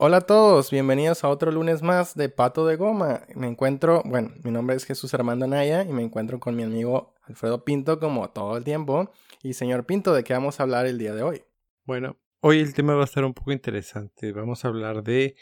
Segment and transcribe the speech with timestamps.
[0.00, 3.22] Hola a todos, bienvenidos a otro lunes más de Pato de Goma.
[3.34, 7.16] Me encuentro, bueno, mi nombre es Jesús Armando Naya y me encuentro con mi amigo
[7.22, 9.10] Alfredo Pinto como todo el tiempo.
[9.42, 11.42] Y señor Pinto, ¿de qué vamos a hablar el día de hoy?
[11.84, 14.30] Bueno, hoy el tema va a estar un poco interesante.
[14.30, 15.34] Vamos a hablar de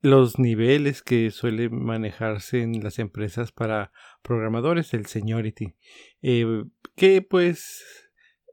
[0.00, 3.90] los niveles que suele manejarse en las empresas para
[4.22, 5.74] programadores, el seniority.
[6.22, 6.62] Eh,
[6.94, 7.82] que pues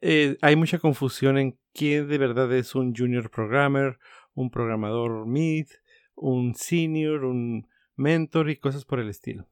[0.01, 3.99] eh, hay mucha confusión en quién de verdad es un junior programmer,
[4.35, 5.67] un programador mid,
[6.15, 9.47] un senior, un mentor y cosas por el estilo.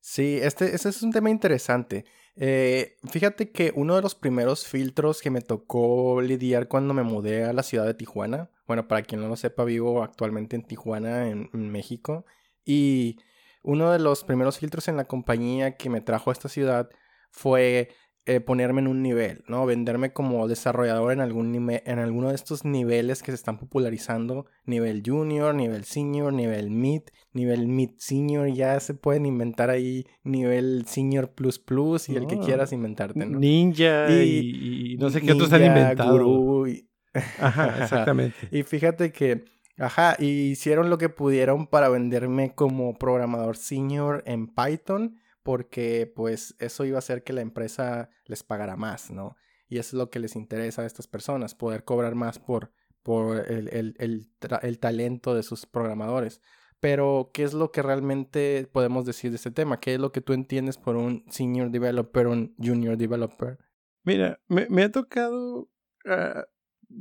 [0.00, 2.04] Sí, este, este es un tema interesante.
[2.36, 7.44] Eh, fíjate que uno de los primeros filtros que me tocó lidiar cuando me mudé
[7.44, 11.28] a la ciudad de Tijuana, bueno, para quien no lo sepa, vivo actualmente en Tijuana,
[11.28, 12.26] en, en México,
[12.64, 13.18] y
[13.62, 16.90] uno de los primeros filtros en la compañía que me trajo a esta ciudad
[17.30, 17.88] fue
[18.26, 19.66] eh, ponerme en un nivel, ¿no?
[19.66, 24.46] Venderme como desarrollador en, algún en alguno de estos niveles que se están popularizando.
[24.64, 27.02] Nivel junior, nivel senior, nivel mid,
[27.34, 28.48] nivel mid senior.
[28.48, 32.40] Ya se pueden inventar ahí nivel senior plus plus y el que ah.
[32.42, 33.38] quieras inventarte, ¿no?
[33.38, 36.64] Ninja y, no sé qué otros han inventado.
[37.38, 38.36] Ajá, exactamente.
[38.50, 39.44] y fíjate que...
[39.76, 46.84] Ajá, hicieron lo que pudieron para venderme como programador senior en Python porque pues eso
[46.84, 49.36] iba a hacer que la empresa les pagara más, ¿no?
[49.68, 53.50] Y eso es lo que les interesa a estas personas, poder cobrar más por, por
[53.50, 54.30] el, el, el,
[54.62, 56.40] el talento de sus programadores.
[56.80, 59.80] Pero, ¿qué es lo que realmente podemos decir de este tema?
[59.80, 63.58] ¿Qué es lo que tú entiendes por un senior developer, un junior developer?
[64.02, 65.70] Mira, me, me ha tocado
[66.06, 66.44] ah,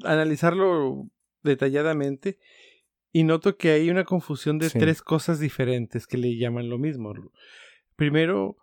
[0.04, 1.10] analizarlo
[1.44, 2.40] detalladamente
[3.12, 7.14] y noto que hay una confusión de tres cosas diferentes que le llaman lo mismo.
[7.96, 8.58] Primero,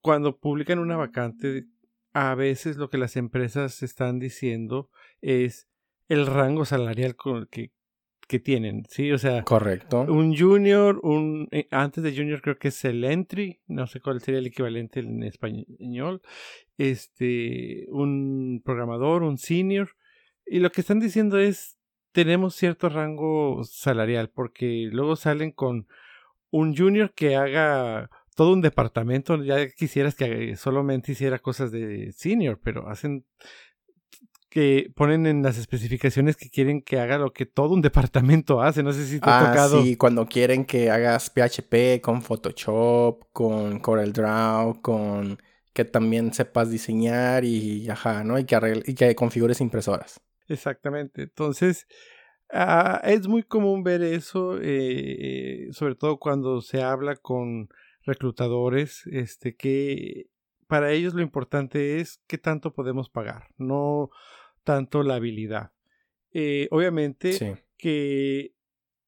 [0.00, 1.66] cuando publican una vacante,
[2.12, 5.68] a veces lo que las empresas están diciendo es
[6.08, 7.16] el rango salarial
[7.50, 7.72] que,
[8.26, 9.12] que tienen, ¿sí?
[9.12, 10.02] O sea, correcto.
[10.02, 14.20] Un junior, un eh, antes de junior creo que es el entry, no sé cuál
[14.20, 16.22] sería el equivalente en español,
[16.78, 19.90] este, un programador, un senior,
[20.46, 21.76] y lo que están diciendo es
[22.12, 25.86] tenemos cierto rango salarial porque luego salen con
[26.50, 29.42] un junior que haga todo un departamento.
[29.42, 33.24] Ya quisieras que solamente hiciera cosas de senior, pero hacen
[34.48, 38.82] que ponen en las especificaciones que quieren que haga lo que todo un departamento hace.
[38.82, 39.82] No sé si te ha ah, tocado.
[39.82, 45.38] Sí, cuando quieren que hagas PHP con Photoshop, con CorelDRAW, con
[45.72, 48.38] que también sepas diseñar y ajá, ¿no?
[48.38, 50.20] Y que, y que configures impresoras.
[50.48, 51.22] Exactamente.
[51.22, 51.86] Entonces,
[52.50, 57.68] ah, es muy común ver eso, eh, sobre todo cuando se habla con
[58.06, 60.30] reclutadores, este, que
[60.66, 64.10] para ellos lo importante es qué tanto podemos pagar, no
[64.64, 65.72] tanto la habilidad.
[66.32, 68.52] Eh, obviamente que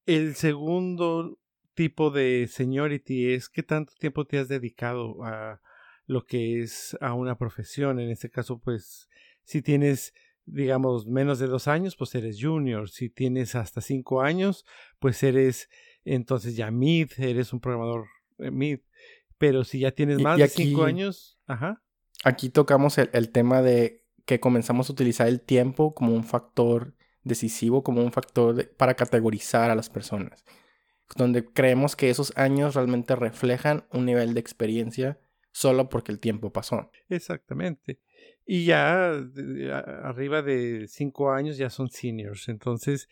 [0.05, 1.39] el segundo
[1.73, 5.61] tipo de seniority es qué tanto tiempo te has dedicado a
[6.05, 7.99] lo que es a una profesión.
[7.99, 9.07] En este caso, pues,
[9.43, 10.13] si tienes,
[10.45, 12.89] digamos, menos de dos años, pues eres junior.
[12.89, 14.65] Si tienes hasta cinco años,
[14.97, 15.69] pues eres
[16.03, 18.07] entonces ya mid, eres un programador
[18.39, 18.79] eh, mid.
[19.39, 21.81] Pero si ya tienes más de cinco años, ajá.
[22.23, 27.81] Aquí tocamos el, tema de que comenzamos a utilizar el tiempo como un factor decisivo,
[27.81, 30.43] como un factor para categorizar a las personas.
[31.15, 35.19] Donde creemos que esos años realmente reflejan un nivel de experiencia
[35.51, 36.91] solo porque el tiempo pasó.
[37.07, 37.99] Exactamente.
[38.45, 39.11] Y ya
[40.03, 42.49] arriba de cinco años ya son seniors.
[42.49, 43.07] Entonces,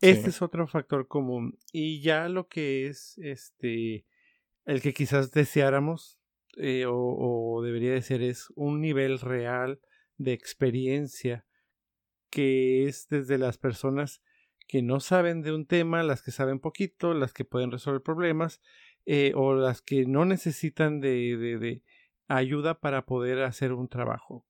[0.00, 1.58] este es otro factor común.
[1.72, 4.06] Y ya lo que es este
[4.64, 6.18] el que quizás deseáramos
[6.56, 9.80] eh, o, debería de ser es un nivel real
[10.18, 11.46] de experiencia
[12.30, 14.22] que es desde las personas
[14.68, 18.62] que no saben de un tema, las que saben poquito, las que pueden resolver problemas
[19.06, 21.82] eh, o las que no necesitan de, de,
[22.28, 24.46] ayuda para poder hacer un trabajo.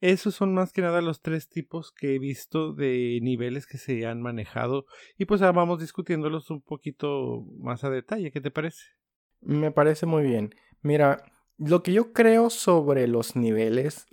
[0.00, 4.06] Esos son más que nada los tres tipos que he visto de niveles que se
[4.06, 4.86] han manejado
[5.18, 8.30] y pues vamos discutiéndolos un poquito más a detalle.
[8.30, 8.95] ¿Qué te parece?
[9.40, 10.54] Me parece muy bien.
[10.82, 11.24] Mira,
[11.58, 14.06] lo que yo creo sobre los niveles,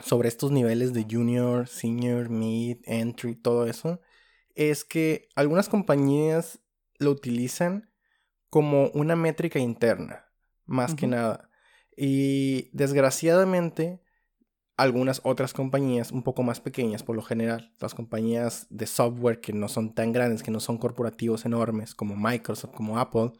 [0.00, 4.00] sobre estos niveles de junior, senior, mid, entry, todo eso,
[4.54, 6.60] es que algunas compañías
[6.98, 7.90] lo utilizan
[8.50, 10.26] como una métrica interna,
[10.64, 11.50] más que nada.
[11.96, 14.00] Y desgraciadamente,
[14.76, 19.52] algunas otras compañías un poco más pequeñas, por lo general, las compañías de software que
[19.52, 23.32] no son tan grandes, que no son corporativos enormes como Microsoft, como Apple,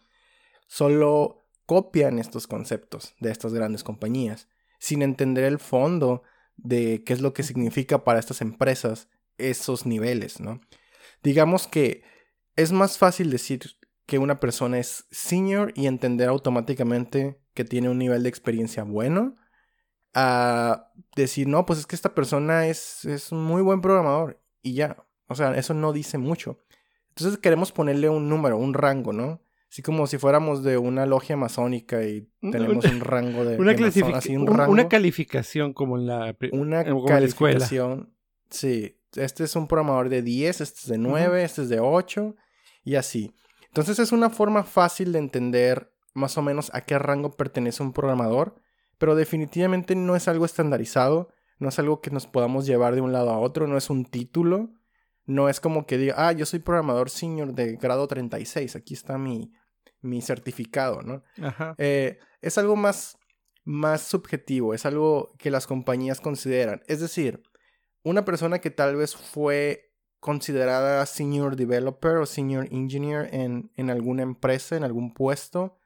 [0.66, 6.22] solo copian estos conceptos de estas grandes compañías, sin entender el fondo
[6.56, 9.08] de qué es lo que significa para estas empresas
[9.38, 10.60] esos niveles, ¿no?
[11.22, 12.04] Digamos que
[12.56, 13.62] es más fácil decir
[14.06, 19.36] que una persona es senior y entender automáticamente que tiene un nivel de experiencia bueno
[20.12, 25.04] a decir, no, pues es que esta persona es, es muy buen programador y ya.
[25.26, 26.62] O sea, eso no dice mucho.
[27.10, 29.40] Entonces queremos ponerle un número, un rango, ¿no?
[29.74, 33.56] Así como si fuéramos de una logia masónica y tenemos un rango de...
[34.40, 38.14] Una, una calificación como en la, una calificación,
[38.50, 42.36] Sí, este es un programador de 10, este es de 9, este es de 8
[42.84, 43.34] y así.
[43.66, 47.92] Entonces es una forma fácil de entender más o menos a qué rango pertenece un
[47.92, 48.54] programador,
[48.98, 53.12] pero definitivamente no es algo estandarizado, no es algo que nos podamos llevar de un
[53.12, 54.70] lado a otro, no es un título,
[55.26, 59.18] no es como que diga, ah, yo soy programador senior de grado 36, aquí está
[59.18, 59.50] mi,
[60.04, 61.22] mi certificado, ¿no?
[61.42, 61.74] Ajá.
[61.78, 63.18] Eh, es algo más,
[63.64, 66.82] más subjetivo, es algo que las compañías consideran.
[66.86, 67.42] Es decir,
[68.02, 69.90] una persona que tal vez fue
[70.20, 75.78] considerada senior developer o senior engineer en, en alguna empresa, en algún puesto,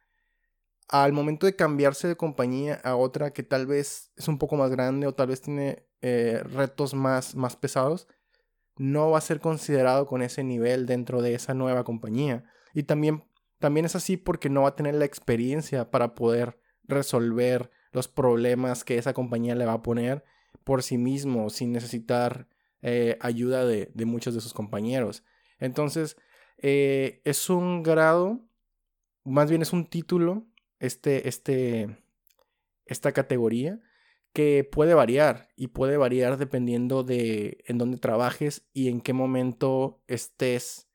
[0.88, 4.70] al momento de cambiarse de compañía a otra que tal vez es un poco más
[4.70, 8.08] grande o tal vez tiene eh, retos más, más pesados,
[8.76, 12.44] no va a ser considerado con ese nivel dentro de esa nueva compañía.
[12.72, 13.24] Y también
[13.58, 18.84] también es así porque no va a tener la experiencia para poder resolver los problemas
[18.84, 20.24] que esa compañía le va a poner
[20.64, 22.48] por sí mismo, sin necesitar
[22.82, 25.24] eh, ayuda de, muchos de sus compañeros.
[25.58, 26.16] Entonces,
[26.58, 28.40] eh, es un grado,
[29.24, 30.46] más bien es un título,
[30.78, 31.98] este, este,
[32.86, 33.80] esta categoría,
[34.32, 40.00] que puede variar y puede variar dependiendo de en dónde trabajes y en qué momento
[40.06, 40.87] estés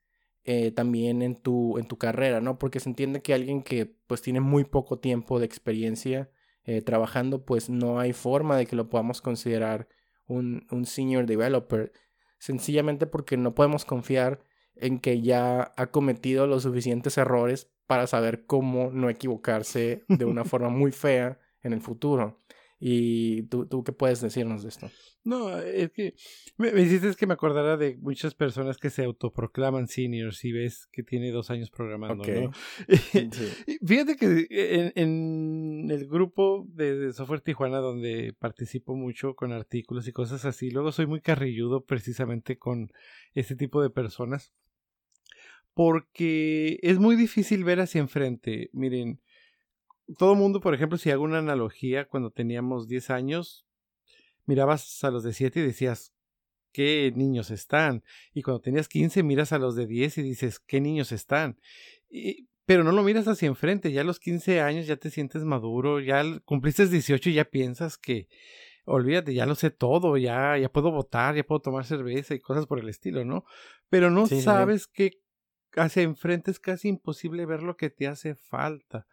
[0.44, 2.58] eh, también en tu, en tu carrera, ¿no?
[2.58, 6.30] Porque se entiende que alguien que pues tiene muy poco tiempo de experiencia
[6.64, 9.88] eh, trabajando, pues no hay forma de que lo podamos considerar
[10.26, 11.92] un, un senior developer,
[12.38, 14.44] sencillamente porque no podemos confiar
[14.76, 20.44] en que ya ha cometido los suficientes errores para saber cómo no equivocarse de una
[20.44, 22.40] forma muy fea en el futuro.
[22.86, 24.90] ¿Y tú, tú qué puedes decirnos de esto?
[25.24, 26.14] No, es que
[26.58, 30.86] me, me hiciste que me acordara de muchas personas que se autoproclaman seniors y ves
[30.92, 32.52] que tiene dos años programando, ¿no?
[33.86, 40.12] Fíjate que en, en el grupo de, Software Tijuana donde participo mucho con artículos y
[40.12, 42.92] cosas así, luego soy muy carrilludo precisamente con
[43.32, 44.52] este tipo de personas
[45.72, 48.68] porque es muy difícil ver hacia enfrente.
[48.74, 49.22] Miren,
[50.18, 53.66] todo mundo, por ejemplo, si hago una analogía, cuando teníamos 10 años,
[54.46, 56.12] mirabas a los de 7 y decías,
[56.72, 58.02] ¿qué niños están?
[58.32, 61.58] Y cuando tenías 15, miras a los de 10 y dices, ¿qué niños están?
[62.66, 66.00] pero no lo miras hacia enfrente, ya a los 15 años ya te sientes maduro,
[66.00, 68.28] ya cumpliste 18 y ya piensas que,
[68.84, 72.66] olvídate, ya lo sé todo, ya, ya puedo votar, ya puedo tomar cerveza y cosas
[72.66, 73.44] por el estilo, ¿no?
[73.90, 75.20] Pero no sabes que
[75.76, 79.06] hacia enfrente es casi imposible ver lo que te hace falta.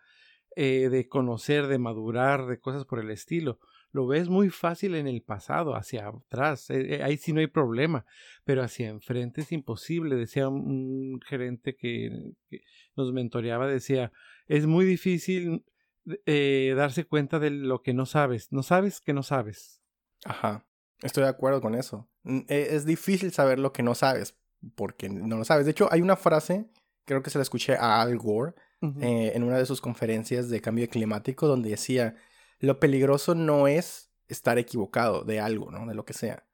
[0.57, 3.59] Eh, de conocer, de madurar, de cosas por el estilo.
[3.93, 7.47] Lo ves muy fácil en el pasado, hacia atrás, eh, eh, ahí sí no hay
[7.47, 8.05] problema,
[8.43, 10.17] pero hacia enfrente es imposible.
[10.17, 12.33] Decía un, gerente que,
[12.97, 14.11] nos mentoreaba, decía,
[14.47, 15.63] es muy difícil
[16.75, 18.51] darse cuenta de lo que no sabes.
[18.51, 19.81] No sabes que no sabes.
[20.25, 20.65] Ajá,
[21.01, 22.09] estoy de acuerdo con eso.
[22.25, 24.37] E, es difícil saber lo que no sabes,
[24.75, 25.63] porque no lo sabes.
[25.63, 26.69] De hecho, hay una frase,
[27.05, 28.53] creo que se la escuché a Al Gore,
[28.99, 32.15] eh, en una de sus conferencias de cambio climático donde decía,
[32.59, 35.85] lo peligroso no es estar equivocado de algo, ¿no?
[35.85, 36.47] De lo que sea.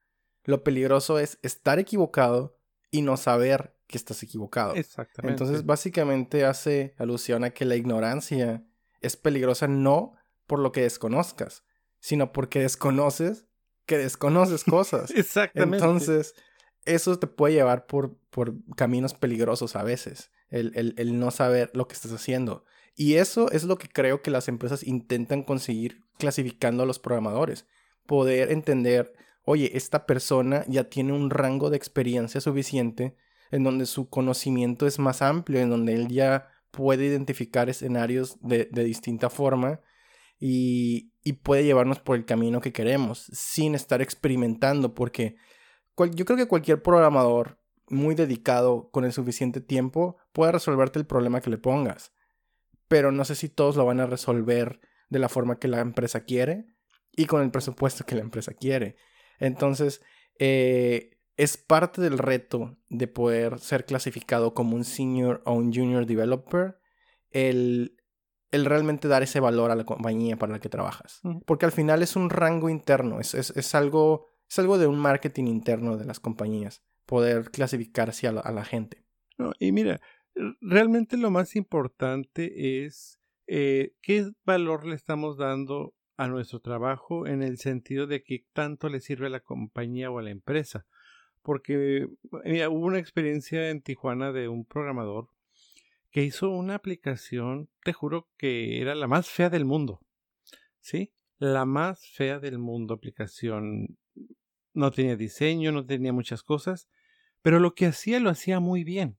[0.43, 2.57] Lo peligroso es estar equivocado
[2.91, 4.75] y no saber que estás equivocado.
[4.75, 5.31] Exactamente.
[5.31, 8.65] Entonces, básicamente hace alusión a que la ignorancia
[9.01, 10.15] es peligrosa no
[10.47, 11.63] por lo que desconozcas,
[11.99, 13.45] sino porque desconoces
[13.85, 15.11] que desconoces cosas.
[15.15, 15.77] Exactamente.
[15.77, 16.35] Entonces,
[16.83, 21.93] eso te puede llevar por, por caminos peligrosos a veces el, no saber lo que
[21.93, 22.63] estás haciendo.
[22.95, 27.67] Y eso es lo que creo que las empresas intentan conseguir clasificando a los programadores.
[28.05, 29.13] Poder entender,
[29.43, 33.15] oye, esta persona ya tiene un rango de experiencia suficiente
[33.51, 38.65] en donde su conocimiento es más amplio, en donde él ya puede identificar escenarios de,
[38.65, 39.81] distinta forma
[40.39, 41.11] y,
[41.43, 45.35] puede llevarnos por el camino que queremos sin estar experimentando, porque
[46.13, 51.41] yo creo que cualquier programador muy dedicado con el suficiente tiempo puede resolverte el problema
[51.41, 52.11] que le pongas.
[52.87, 54.79] Pero no sé si todos lo van a resolver
[55.09, 56.65] de la forma que la empresa quiere
[57.11, 58.95] y con el presupuesto que la empresa quiere.
[59.39, 60.01] Entonces,
[60.39, 66.05] eh, es parte del reto de poder ser clasificado como un senior o un junior
[66.05, 66.79] developer
[67.31, 67.97] el,
[68.51, 71.21] el realmente dar ese valor a la compañía para la que trabajas.
[71.45, 75.45] Porque al final es un rango interno, es, es, algo, es algo de un marketing
[75.45, 79.03] interno de las compañías poder clasificar así a la, gente.
[79.39, 79.99] No, y mira,
[80.61, 87.41] realmente lo más importante es eh, qué valor le estamos dando a nuestro trabajo en
[87.41, 90.85] el sentido de que tanto le sirve a la compañía o a la empresa.
[91.41, 92.07] Porque
[92.43, 95.29] mira, hubo una experiencia en Tijuana de un programador
[96.11, 100.01] que hizo una aplicación, te juro que era la más fea del mundo.
[100.81, 101.13] ¿Sí?
[101.37, 103.97] La más fea del mundo aplicación.
[104.77, 106.87] No tenía diseño, no tenía muchas cosas,
[107.41, 109.17] pero lo que hacía lo hacía muy bien.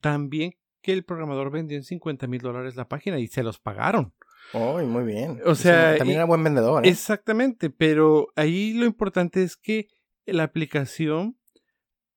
[0.00, 4.14] También que el programador vendió en 50 mil dólares la página y se los pagaron.
[4.54, 5.40] Oh, muy bien.
[5.44, 6.86] O sea, también era buen vendedor.
[6.86, 6.88] ¿eh?
[6.88, 9.88] Exactamente, pero ahí lo importante es que
[10.24, 11.38] la aplicación,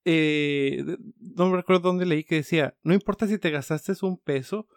[0.05, 4.69] eh, no me recuerdo dónde leí que decía, no importa si te gastaste un peso,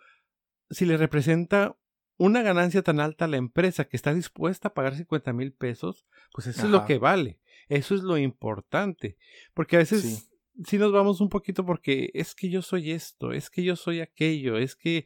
[0.69, 1.77] si le representa
[2.17, 6.07] una ganancia tan alta a la empresa que está dispuesta a pagar 50 mil pesos,
[6.33, 7.39] pues eso es lo que vale.
[7.69, 9.17] Eso es lo importante.
[9.55, 10.31] Porque a veces
[10.65, 14.01] si nos vamos un poquito porque es que yo soy esto, es que yo soy
[14.01, 15.05] aquello, es que...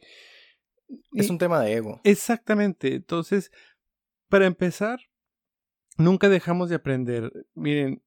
[1.13, 2.01] Es un tema de ego.
[2.03, 2.95] Exactamente.
[2.95, 3.51] Entonces,
[4.27, 4.99] para empezar,
[5.97, 7.31] nunca dejamos de aprender.
[7.53, 8.03] Miren,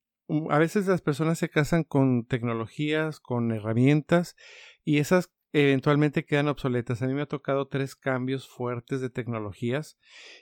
[0.50, 4.37] a veces las personas se casan con tecnologías, con herramientas,
[4.85, 7.02] y esas eventualmente quedan obsoletas.
[7.02, 9.99] A mí me ha tocado tres cambios fuertes de tecnologías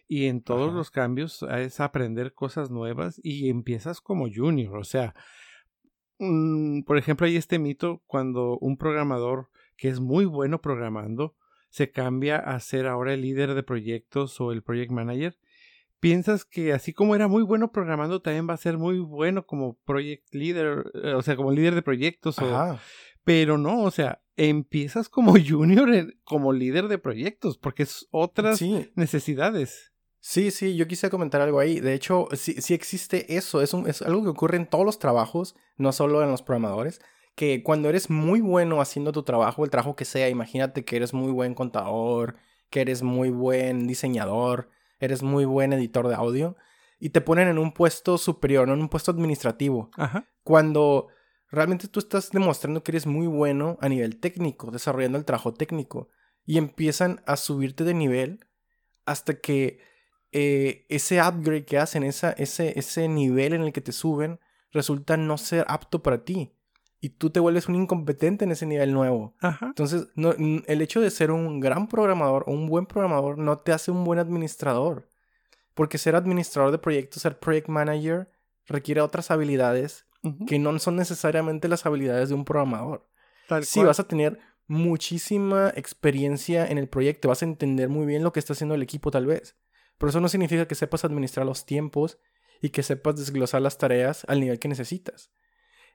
[0.08, 5.14] y en todos los cambios es aprender cosas nuevas y empiezas como junior, o sea,
[6.20, 11.34] Mm, por ejemplo, hay este mito cuando un programador que es muy bueno programando
[11.70, 15.38] se cambia a ser ahora el líder de proyectos o el project manager.
[15.98, 19.78] Piensas que así como era muy bueno programando, también va a ser muy bueno como
[19.86, 22.36] project leader, eh, o sea, como líder de proyectos.
[23.24, 28.60] Pero no, o sea, empiezas como junior, como líder de proyectos, porque es otras
[28.94, 29.92] necesidades.
[30.18, 31.80] Sí, sí, yo quise comentar algo ahí.
[31.80, 33.62] De hecho, sí, sí existe eso.
[33.62, 37.00] Es, es algo que ocurre en todos los trabajos, no solo en los programadores.
[37.36, 41.14] Que cuando eres muy bueno haciendo tu trabajo, el trabajo que sea, imagínate que eres
[41.14, 42.36] muy buen contador,
[42.70, 46.56] que eres muy buen diseñador, eres muy buen editor de audio,
[46.98, 49.90] y te ponen en un puesto superior, no en un puesto administrativo.
[49.96, 50.28] Ajá.
[50.42, 51.08] Cuando
[51.50, 56.08] realmente tú estás demostrando que eres muy bueno a nivel técnico, desarrollando el trabajo técnico,
[56.44, 58.46] y empiezan a subirte de nivel
[59.04, 59.80] hasta que
[60.32, 64.40] eh, ese upgrade que hacen, esa, ese, ese nivel en el que te suben,
[64.72, 66.52] resulta no ser apto para ti.
[67.00, 69.34] Y tú te vuelves un incompetente en ese nivel nuevo.
[69.62, 73.72] Entonces, no, el hecho de ser un gran programador o un buen programador no te
[73.72, 75.08] hace un buen administrador.
[75.74, 78.30] Porque ser administrador de proyectos, ser project manager,
[78.66, 80.04] requiere otras habilidades
[80.46, 83.08] que no son necesariamente las habilidades de un programador.
[83.62, 88.32] sí, vas a tener muchísima experiencia en el proyecto, vas a entender muy bien lo
[88.32, 89.56] que está haciendo el equipo tal vez.
[89.98, 92.18] Pero eso no significa que sepas administrar los tiempos
[92.62, 95.30] y que sepas desglosar las tareas al nivel que necesitas.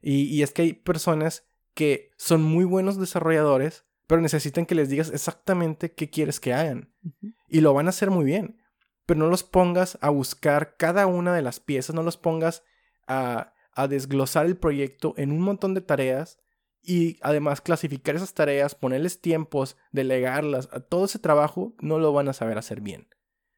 [0.01, 5.10] Y, es que hay personas que son muy buenos desarrolladores, pero necesitan que les digas
[5.10, 6.94] exactamente qué quieres que hagan.
[7.48, 8.62] Y lo van a hacer muy bien.
[9.08, 12.63] Pero no los pongas a buscar cada una de las piezas, no los pongas
[13.08, 16.39] a, a desglosar el proyecto en un montón de tareas
[16.82, 22.27] y además clasificar esas tareas, ponerles tiempos, delegarlas, a todo ese trabajo no lo van
[22.29, 23.08] a saber hacer bien.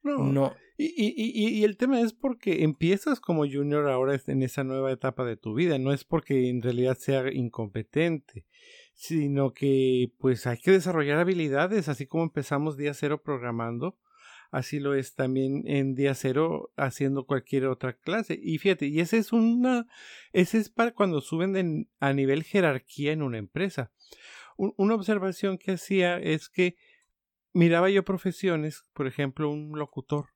[0.02, 0.54] No.
[0.78, 5.24] Y, y, y, el tema es porque empiezas como junior ahora en esa nueva etapa
[5.24, 5.76] de tu vida.
[5.78, 8.46] No es porque en realidad sea incompetente,
[8.94, 13.98] sino que pues hay que desarrollar habilidades, así como empezamos día cero programando.
[14.50, 18.38] Así lo es también en día cero haciendo cualquier otra clase.
[18.42, 19.86] Y fíjate, y ese es una,
[20.32, 23.92] ese es para cuando suben a nivel jerarquía en una empresa.
[24.56, 26.76] una observación que hacía es que
[27.52, 30.30] miraba yo profesiones, por ejemplo, un locutor.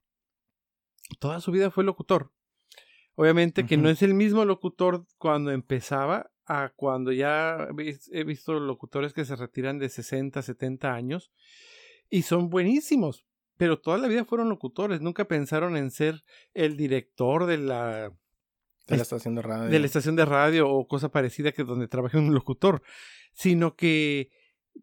[1.19, 2.33] Toda su vida fue locutor.
[3.15, 7.69] Obviamente que no es el mismo locutor cuando empezaba a cuando ya
[8.11, 11.31] he visto locutores que se retiran de 60, 70 años
[12.09, 13.25] y son buenísimos,
[13.63, 18.13] pero toda la vida fueron locutores, nunca pensaron en ser el director de la
[18.89, 19.69] de la estación de radio.
[19.69, 22.83] De la estación de radio o cosa parecida que donde trabaje un locutor,
[23.33, 24.31] sino que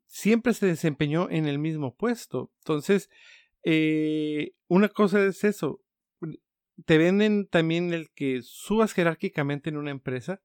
[0.06, 2.54] siempre se desempeñó en el mismo puesto.
[2.60, 3.10] Entonces,
[3.66, 5.82] eh, una cosa es eso.
[6.86, 10.42] Te venden también el que subas jerárquicamente en una empresa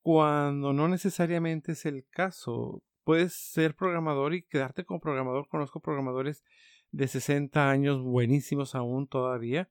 [0.00, 2.82] cuando no necesariamente es el caso.
[3.04, 5.46] Puedes ser programador y quedarte como programador.
[5.46, 6.42] Conozco programadores
[6.92, 9.70] de 60 años buenísimos aún todavía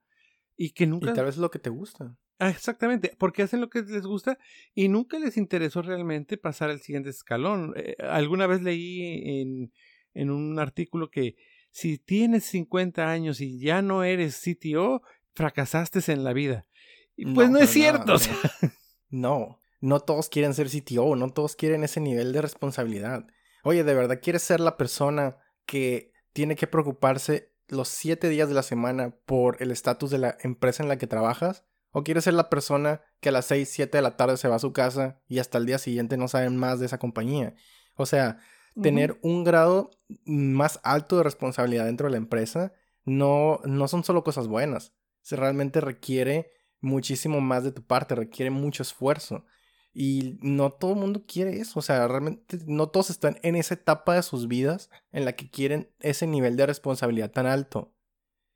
[0.56, 1.12] y que nunca...
[1.12, 2.18] Y tal vez es lo que te gusta.
[2.40, 4.38] Ah, exactamente, porque hacen lo que les gusta
[4.74, 7.74] y nunca les interesó realmente pasar al siguiente escalón.
[7.76, 9.74] Eh, alguna vez leí en,
[10.14, 11.36] en, un artículo que
[11.70, 15.02] si tienes 50 años y ya no eres CTO,
[15.34, 16.66] fracasaste en la vida.
[17.18, 18.16] Y pues no, es cierto.
[19.10, 23.28] no, no todos quieren ser CTO, no todos quieren ese nivel de responsabilidad.
[23.64, 25.36] Oye, ¿de verdad quieres ser la persona
[25.66, 30.38] que tiene que preocuparse los siete días de la semana por el estatus de la
[30.40, 31.66] empresa en la que trabajas?
[31.92, 34.56] ¿O quieres ser la persona que a las seis, siete de la tarde se va
[34.56, 37.56] a su casa y hasta el día siguiente no saben más de esa compañía?
[37.96, 38.40] O sea,
[38.82, 39.92] tener un grado
[40.24, 42.72] más alto de responsabilidad dentro de la empresa
[43.04, 44.94] no, no son solo cosas buenas.
[45.22, 49.44] Se realmente requiere muchísimo más de tu parte, requiere mucho esfuerzo.
[49.94, 51.80] Y no todo el mundo quiere eso.
[51.80, 55.50] O sea, realmente no todos están en esa etapa de sus vidas en la que
[55.50, 57.94] quieren ese nivel de responsabilidad tan alto.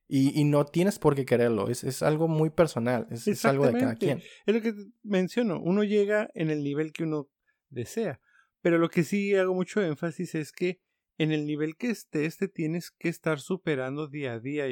[0.08, 1.70] Y, no tienes por qué quererlo.
[1.70, 3.08] Es, algo muy personal.
[3.10, 4.22] Es, es, algo de cada quien.
[4.46, 5.60] Es lo que menciono.
[5.60, 7.30] Uno llega en el nivel que uno
[7.70, 8.20] desea.
[8.62, 10.80] Pero lo que sí hago mucho énfasis es que
[11.18, 14.66] en el nivel que estés te tienes que estar superando día a día.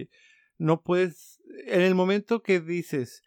[0.57, 3.23] No puedes, en el momento que dices,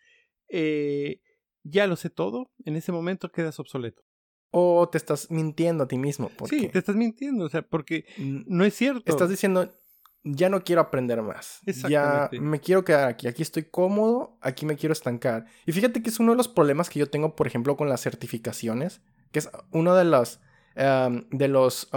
[0.49, 1.21] eh,
[1.65, 4.03] ya lo sé todo, en ese momento quedas obsoleto.
[4.51, 6.31] O te estás mintiendo a ti mismo.
[6.49, 9.11] Sí, te estás mintiendo, o sea, porque no es cierto.
[9.11, 9.77] Estás diciendo,
[10.23, 11.61] ya no quiero aprender más.
[11.89, 13.27] Ya me quiero quedar aquí.
[13.27, 15.47] Aquí estoy cómodo, aquí me quiero estancar.
[15.67, 18.03] Y fíjate que es uno de los problemas que yo tengo, por ejemplo, con las
[18.03, 19.03] certificaciones,
[19.33, 20.39] que es uno de los,
[20.77, 21.91] de los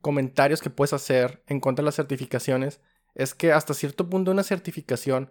[0.00, 2.80] comentarios que puedes hacer en contra de las certificaciones,
[3.14, 5.30] es que hasta cierto punto una certificación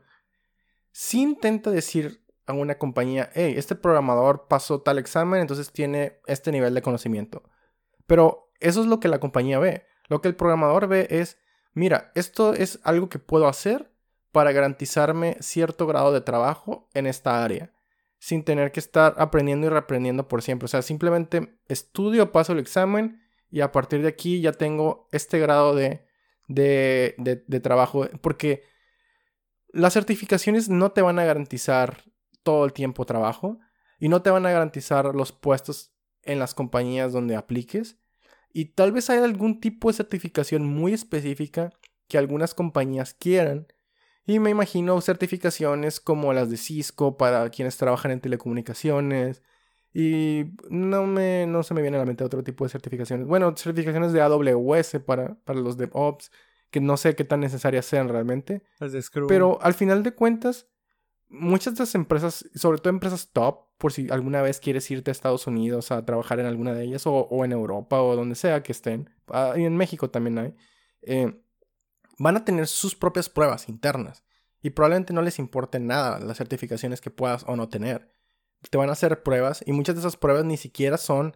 [0.92, 6.52] sí intenta decir a una compañía, hey, este programador pasó tal examen, entonces tiene este
[6.52, 7.44] nivel de conocimiento.
[8.08, 9.86] Pero eso es lo que la compañía ve.
[10.08, 11.38] Lo que el programador ve es,
[11.74, 13.92] mira, esto es algo que puedo hacer
[14.32, 17.74] para garantizarme cierto grado de trabajo en esta área,
[18.20, 20.66] sin tener que estar aprendiendo y reaprendiendo por siempre.
[20.66, 25.40] O sea, simplemente estudio, paso el examen y a partir de aquí ya tengo este
[25.40, 26.06] grado de,
[26.48, 28.08] de, de trabajo.
[28.22, 28.64] Porque
[29.70, 32.04] las certificaciones no te van a garantizar
[32.44, 33.60] todo el tiempo trabajo
[34.00, 35.94] y no te van a garantizar los puestos
[36.24, 37.98] en las compañías donde apliques.
[38.54, 41.72] Y tal vez haya algún tipo de certificación muy específica
[42.08, 43.68] que algunas compañías quieran.
[44.26, 49.42] Y me imagino certificaciones como las de Cisco para quienes trabajan en telecomunicaciones.
[49.94, 53.28] Y no, me, no se me viene a la mente otro tipo de certificaciones.
[53.28, 56.32] Bueno, certificaciones de AWS para, para los DevOps,
[56.70, 58.64] que no sé qué tan necesarias sean realmente.
[58.80, 60.68] Las de Pero al final de cuentas,
[61.32, 65.14] muchas de las empresas, sobre todo empresas top, por si alguna vez quieres irte a
[65.14, 68.72] Estados Unidos a trabajar en alguna de ellas, o, en Europa, o donde sea que
[68.72, 70.56] estén, ah, y en México también hay,
[71.02, 71.42] eh,
[72.20, 74.24] van a tener sus propias pruebas internas.
[74.62, 78.12] Y probablemente no les importe nada las certificaciones que puedas o no tener.
[78.70, 81.36] Te van a hacer pruebas y muchas de esas pruebas ni siquiera son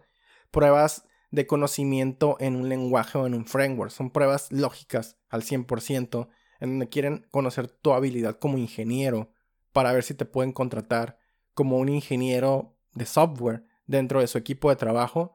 [0.52, 3.90] pruebas de conocimiento en un lenguaje o en un framework.
[3.90, 6.28] Son pruebas lógicas al 100%
[6.60, 9.32] en donde quieren conocer tu habilidad como ingeniero
[9.76, 11.18] para ver si te pueden contratar
[11.52, 15.34] como un ingeniero de software dentro de su equipo de trabajo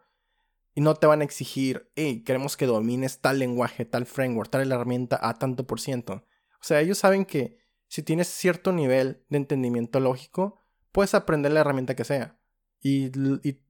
[0.74, 4.72] y no te van a exigir, hey, queremos que domines tal lenguaje, tal framework, tal
[4.72, 6.26] herramienta a tanto por ciento.
[6.60, 10.60] O sea, ellos saben que si tienes cierto nivel de entendimiento lógico,
[10.92, 12.40] puedes aprender la herramienta que sea.
[12.82, 13.12] Y,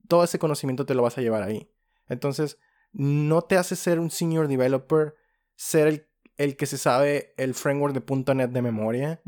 [0.08, 1.70] todo ese conocimiento te lo vas a llevar ahí.
[2.08, 2.56] Entonces,
[2.92, 5.16] no te hace ser un senior developer,
[5.54, 9.22] ser el, que se sabe el framework de .NET de memoria,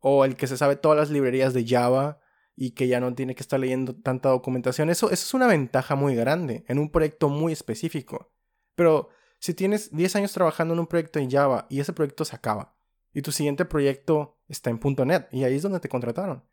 [0.00, 2.20] o el que se sabe todas las librerías de Java
[2.56, 4.90] y que ya no tiene que estar leyendo tanta documentación.
[4.90, 8.32] Eso, eso es una ventaja muy grande en un proyecto muy específico.
[8.74, 12.36] Pero si tienes 10 años trabajando en un proyecto en Java y ese proyecto se
[12.36, 12.76] acaba
[13.12, 16.44] y tu siguiente proyecto está en .NET y ahí es donde te contrataron,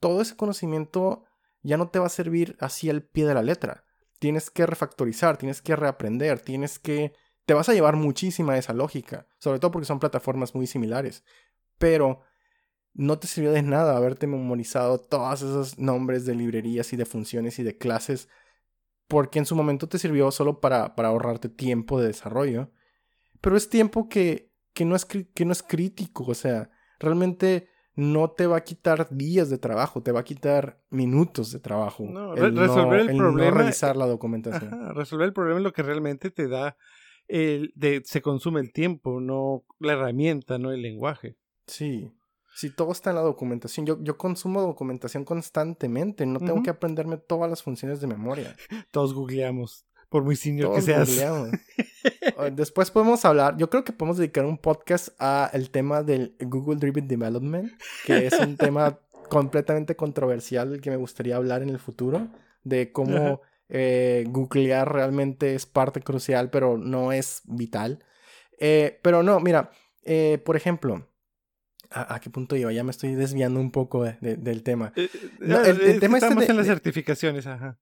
[0.00, 1.24] todo ese conocimiento
[1.62, 3.84] ya no te va a servir así al pie de la letra.
[4.18, 7.14] Tienes que refactorizar, tienes que reaprender, tienes que...
[7.46, 11.24] Te vas a llevar muchísima esa lógica, sobre todo porque son plataformas muy similares.
[11.78, 12.22] Pero
[12.94, 17.58] no te sirvió de nada haberte memorizado todos esos nombres de librerías y de funciones
[17.58, 18.28] y de clases,
[19.08, 22.70] porque en su momento te sirvió solo para, para ahorrarte tiempo de desarrollo.
[23.40, 28.30] Pero es tiempo que, que, no es, que no es crítico, o sea, realmente no
[28.30, 32.04] te va a quitar días de trabajo, te va a quitar minutos de trabajo.
[32.04, 33.50] No, resolver el, problema.
[33.50, 34.94] No revisar la documentación.
[34.94, 36.76] resolver el problema es lo que realmente te da.
[37.28, 41.36] El, de, se consume el tiempo, no la herramienta, no el lenguaje.
[41.66, 42.12] Sí.
[42.54, 47.16] Si todo está en la documentación, yo, yo consumo documentación constantemente, no tengo que aprenderme
[47.16, 48.54] todas las funciones de memoria.
[48.92, 51.10] Todos googleamos, por muy senior que seas.
[52.52, 56.76] Después podemos hablar, yo creo que podemos dedicar un podcast a el tema del Google
[56.76, 57.72] Driven Development,
[58.06, 62.28] que es un tema completamente controversial que me gustaría hablar en el futuro,
[62.62, 68.04] de cómo eh, googlear realmente es parte crucial, pero no es vital.
[68.58, 69.70] Eh, pero no, mira,
[70.04, 71.08] eh, por ejemplo,
[71.90, 72.72] ¿A, qué punto iba?
[72.72, 74.92] Ya me estoy desviando un poco del tema.
[74.96, 77.78] El, tema estamos en las certificaciones, ajá.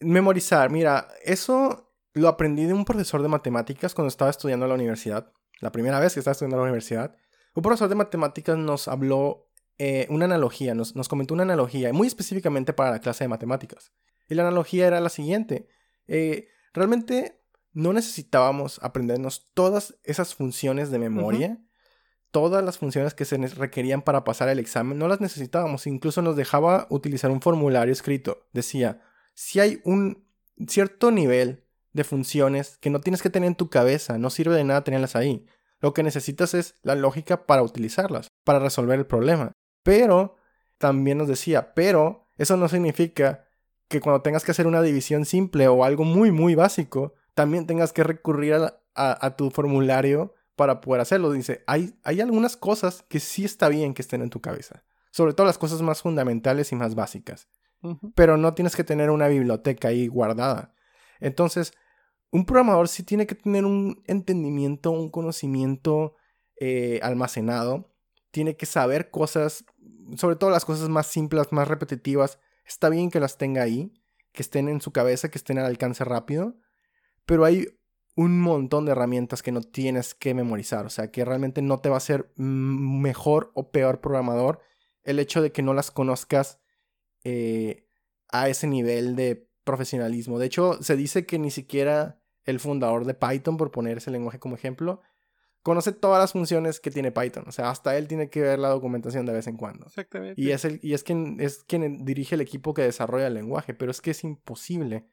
[0.00, 4.76] Memorizar, mira, eso lo aprendí de un profesor de matemáticas cuando estaba estudiando en la
[4.76, 5.30] universidad.
[5.60, 7.14] La primera vez que estaba estudiando en la universidad.
[7.54, 9.49] Un profesor de matemáticas nos habló
[9.82, 13.92] eh, una analogía, nos, nos, comentó una analogía, muy específicamente para la clase de matemáticas.
[14.28, 15.68] Y la analogía era la siguiente.
[16.06, 17.40] Eh, realmente
[17.72, 21.64] no necesitábamos aprendernos todas esas funciones de memoria,
[22.30, 25.86] todas las funciones que se requerían para pasar el examen, no las necesitábamos.
[25.86, 28.50] Incluso nos dejaba utilizar un formulario escrito.
[28.52, 29.00] Decía,
[29.32, 30.26] si hay un
[30.68, 31.64] cierto nivel
[31.94, 35.16] de funciones que no tienes que tener en tu cabeza, no sirve de nada tenerlas
[35.16, 35.46] ahí.
[35.80, 39.52] Lo que necesitas es la lógica para utilizarlas, para resolver el problema.
[39.82, 40.36] Pero,
[40.78, 43.44] también nos decía, pero eso no significa
[43.88, 47.92] que cuando tengas que hacer una división simple o algo muy, muy básico, también tengas
[47.92, 48.54] que recurrir
[48.94, 51.32] a, tu formulario para poder hacerlo.
[51.32, 54.84] Dice, hay, hay algunas cosas que sí está bien que estén en tu cabeza.
[55.10, 57.48] Sobre todo las cosas más fundamentales y más básicas.
[58.14, 60.72] Pero no tienes que tener una biblioteca ahí guardada.
[61.18, 61.72] Entonces,
[62.30, 66.14] un programador sí tiene que tener un entendimiento, un conocimiento
[66.60, 67.89] eh, almacenado.
[68.30, 69.64] Tiene que saber cosas,
[70.16, 72.38] sobre todo las cosas más simples, más repetitivas.
[72.64, 73.92] Está bien que las tenga ahí,
[74.32, 76.56] que estén en su cabeza, que estén al alcance rápido.
[77.26, 77.66] Pero hay
[78.16, 80.86] un montón de herramientas que no tienes que memorizar.
[80.86, 84.60] O sea, que realmente no te va a ser mejor o peor programador
[85.02, 86.60] el hecho de que no las conozcas
[87.24, 87.86] eh,
[88.28, 90.38] a ese nivel de profesionalismo.
[90.38, 94.38] De hecho, se dice que ni siquiera el fundador de Python, por poner ese lenguaje
[94.38, 95.00] como ejemplo,
[95.62, 97.44] conoce todas las funciones que tiene Python.
[97.46, 99.86] O sea, hasta él tiene que ver la documentación de vez en cuando.
[99.86, 100.40] Exactamente.
[100.40, 103.74] Y es, el, y es, quien, es quien dirige el equipo que desarrolla el lenguaje.
[103.74, 105.06] Pero es que es imposible.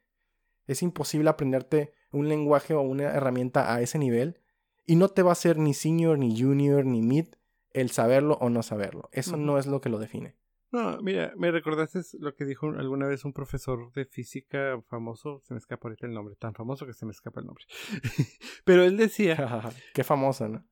[0.66, 4.40] Es imposible aprenderte un lenguaje o una herramienta a ese nivel.
[4.86, 7.26] Y no te va a ser ni senior, ni junior, ni mid
[7.72, 9.08] el saberlo o no saberlo.
[9.12, 10.34] Eso no es lo que lo define.
[10.70, 15.54] No, mira, me recordaste lo que dijo alguna vez un profesor de física famoso, se
[15.54, 17.64] me escapa ahorita el nombre, tan famoso que se me escapa el nombre.
[18.64, 19.70] Pero él decía...
[19.94, 20.66] Qué famoso, ¿no?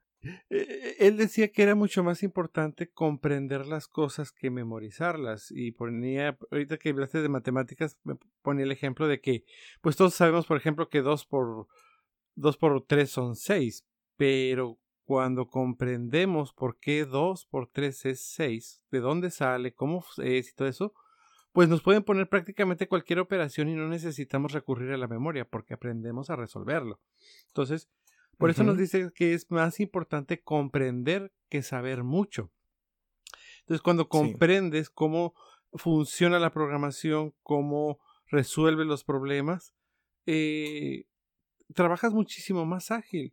[0.51, 5.51] Eh, él decía que era mucho más importante comprender las cosas que memorizarlas.
[5.51, 9.45] Y ponía, ahorita que hablaste de matemáticas, me ponía el ejemplo de que,
[9.81, 11.69] pues todos sabemos, por ejemplo, que 2 por
[12.35, 18.83] 2 por 3 son 6, pero cuando comprendemos por qué 2 por 3 es 6,
[18.91, 20.95] de dónde sale, cómo es y todo eso,
[21.53, 25.75] pues nos pueden poner prácticamente cualquier operación y no necesitamos recurrir a la memoria porque
[25.75, 27.01] aprendemos a resolverlo.
[27.47, 27.89] Entonces,
[28.37, 32.51] por eso nos dice que es más importante comprender que saber mucho.
[33.61, 35.35] Entonces, cuando comprendes cómo
[35.73, 39.73] funciona la programación, cómo resuelve los problemas,
[40.27, 41.07] eh,
[41.75, 43.33] trabajas muchísimo más ágil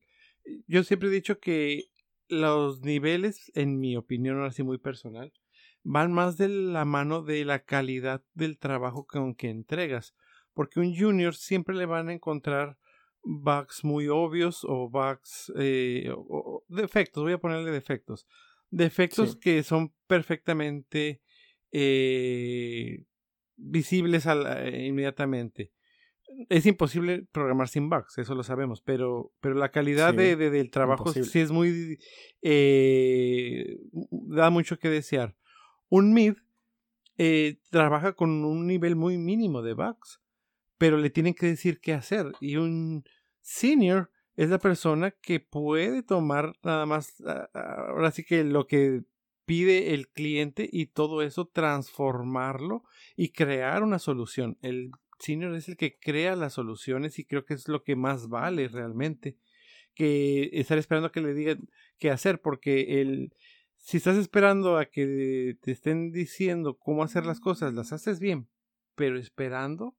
[0.67, 1.85] yo siempre he dicho que
[2.27, 5.33] los niveles, en mi opinión, así muy personal,
[5.83, 10.15] van más de la mano de la calidad del trabajo con que entregas.
[10.53, 12.77] Porque un junior siempre le van a encontrar
[13.23, 18.27] bugs muy obvios o bugs eh, o, defectos, voy a ponerle defectos.
[18.69, 21.21] Defectos que son perfectamente
[21.71, 23.05] eh,
[23.55, 25.71] visibles eh, inmediatamente
[26.49, 31.11] es imposible programar sin bugs, eso lo sabemos, pero, pero la calidad de, del trabajo
[31.11, 31.99] sí es muy...
[32.41, 35.35] Eh, da mucho que desear.
[35.89, 36.35] Un mid
[37.17, 40.21] eh, trabaja con un nivel muy mínimo de bugs,
[40.77, 42.31] pero le tienen que decir qué hacer.
[42.39, 43.03] Y un
[43.41, 47.21] senior es la persona que puede tomar nada más,
[47.53, 49.03] ahora sí que lo que
[49.45, 52.83] pide el cliente y todo eso transformarlo
[53.15, 54.57] y crear una solución.
[54.61, 54.91] El
[55.23, 58.67] senior es el que crea las soluciones y creo que es lo que más vale
[58.67, 59.37] realmente
[59.95, 63.33] que estar esperando a que le digan qué hacer porque el
[63.77, 68.47] si estás esperando a que te estén diciendo cómo hacer las cosas las haces bien
[68.95, 69.95] pero esperando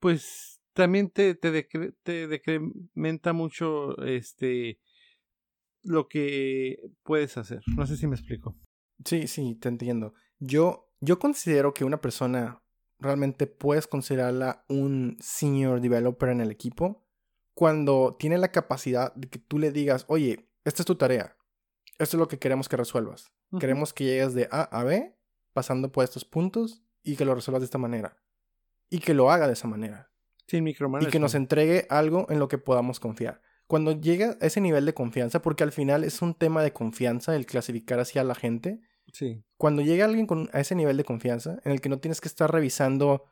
[0.00, 1.66] pues también te, te,
[2.02, 4.78] te decrementa mucho este
[5.82, 7.62] lo que puedes hacer.
[7.76, 8.56] No sé si me explico.
[9.04, 10.12] Sí sí te entiendo.
[10.38, 12.62] Yo yo considero que una persona
[12.98, 17.04] realmente puedes considerarla un senior developer en el equipo
[17.54, 21.36] cuando tiene la capacidad de que tú le digas, oye, esta es tu tarea,
[21.98, 23.32] esto es lo que queremos que resuelvas.
[23.58, 25.16] Queremos que llegues de A a B
[25.52, 28.18] pasando por estos puntos y que lo resuelvas de esta manera.
[28.90, 30.10] Y que lo haga de esa manera.
[30.46, 30.64] Sin
[31.08, 33.40] Y que nos entregue algo en lo que podamos confiar.
[33.66, 37.34] Cuando llega a ese nivel de confianza, porque al final es un tema de confianza
[37.34, 38.80] el clasificar hacia la gente,
[39.56, 42.28] cuando llega alguien con, a ese nivel de confianza, en el que no tienes que
[42.28, 43.24] estar revisando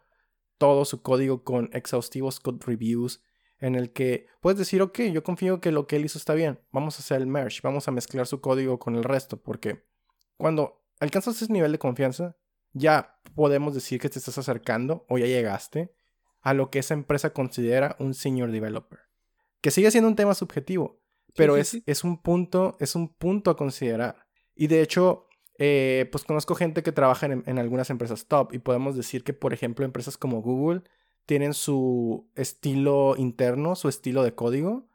[0.58, 3.22] todo su código con exhaustivos code reviews,
[3.58, 6.60] en el que puedes decir, ok, yo confío que lo que él hizo está bien,
[6.70, 9.84] vamos a hacer el merge, vamos a mezclar su código con el resto, porque
[10.36, 12.36] cuando alcanzas ese nivel de confianza,
[12.72, 15.94] ya podemos decir que te estás acercando o ya llegaste
[16.40, 19.00] a lo que esa empresa considera un senior developer.
[19.60, 21.00] Que sigue siendo un tema subjetivo,
[21.34, 24.26] pero es, es, un punto, es un punto a considerar.
[24.54, 28.58] Y de hecho, eh, pues conozco gente que trabaja en, en, algunas empresas top y
[28.58, 30.82] podemos decir que, por ejemplo, empresas como Google
[31.26, 34.88] tienen su estilo interno, su estilo de código.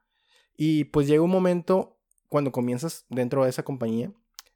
[0.57, 4.11] Y pues llega un momento cuando comienzas dentro de esa compañía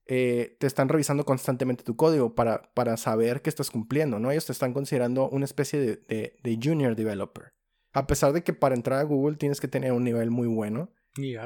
[0.06, 4.32] eh, te están revisando constantemente tu código para, para saber que estás cumpliendo, ¿no?
[4.32, 7.54] Ellos te están considerando una especie de, de, junior developer.
[7.94, 10.92] A pesar de que para entrar a Google tienes que tener un nivel muy bueno,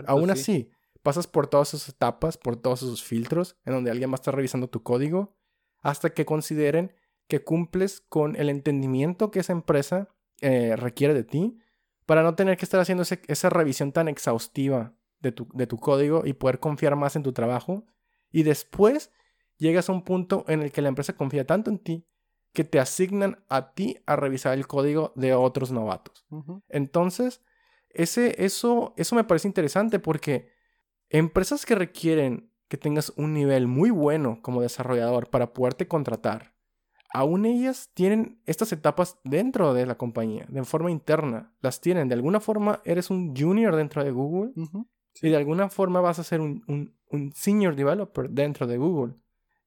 [0.07, 0.71] aún así,
[1.07, 4.35] pasas por todas esas etapas, por todos esos filtros, en donde alguien va a estar
[4.35, 5.37] revisando tu código,
[5.79, 6.91] hasta que consideren
[7.29, 10.09] que cumples con el entendimiento que esa empresa
[10.41, 11.59] eh, requiere de ti,
[12.05, 16.23] para no tener que estar haciendo esa revisión tan exhaustiva de tu, de tu código
[16.25, 17.85] y poder confiar más en tu trabajo
[18.29, 19.13] y después
[19.55, 22.05] llegas a un punto en el que la empresa confía tanto en ti
[22.51, 26.25] que te asignan a ti a revisar el código de otros novatos.
[26.67, 27.41] Entonces,
[27.91, 30.56] ese, eso, eso me parece interesante porque
[31.09, 36.53] empresas que requieren que tengas un nivel muy bueno como desarrollador para poderte contratar,
[37.13, 41.53] aún ellas tienen estas etapas dentro de la compañía, de forma interna.
[41.61, 42.09] Las tienen.
[42.09, 44.51] De alguna forma eres un junior dentro de Google
[45.21, 49.15] y de alguna forma vas a ser un, un senior developer dentro de Google.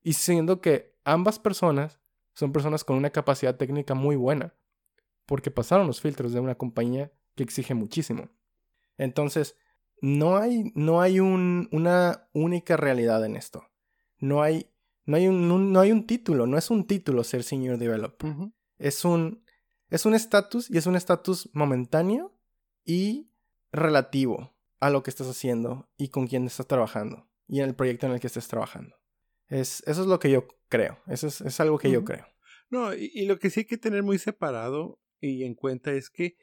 [0.02, 2.00] Y siendo que ambas personas
[2.34, 4.54] son personas con una capacidad técnica muy buena,
[5.26, 8.28] porque pasaron los filtros de una compañía que exige muchísimo.
[8.96, 9.56] Entonces,
[10.00, 13.64] no hay, no hay una única realidad en esto.
[14.18, 14.70] No hay,
[15.04, 18.34] no hay un, no hay un título, no es un título ser senior developer.
[18.78, 19.42] Es un
[19.90, 22.32] es un estatus y es un estatus momentáneo
[22.84, 23.28] y
[23.72, 28.06] relativo a lo que estás haciendo y con quién estás trabajando y en el proyecto
[28.06, 28.96] en el que estés trabajando.
[29.48, 30.98] Es, eso es lo que yo creo.
[31.08, 32.24] Eso es, algo que yo creo.
[32.70, 36.36] No, y, lo que sí hay que tener muy separado y en cuenta es que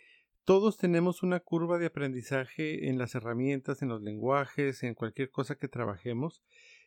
[0.47, 5.55] todos tenemos una curva de aprendizaje en las herramientas, en los lenguajes, en cualquier cosa
[5.55, 6.41] que trabajemos.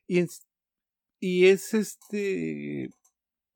[0.07, 2.88] Y, es este.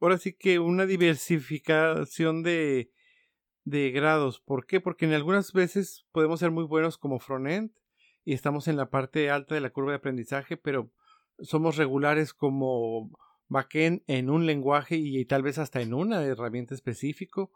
[0.00, 2.90] Ahora sí que una diversificación de,
[3.64, 4.40] de grados.
[4.40, 4.78] ¿Por qué?
[4.78, 7.72] Porque en algunas veces podemos ser muy buenos como frontend
[8.26, 10.92] y estamos en la parte alta de la curva de aprendizaje, pero
[11.38, 13.10] somos regulares como
[13.48, 17.52] backend en un lenguaje y, tal vez hasta en una herramienta específico.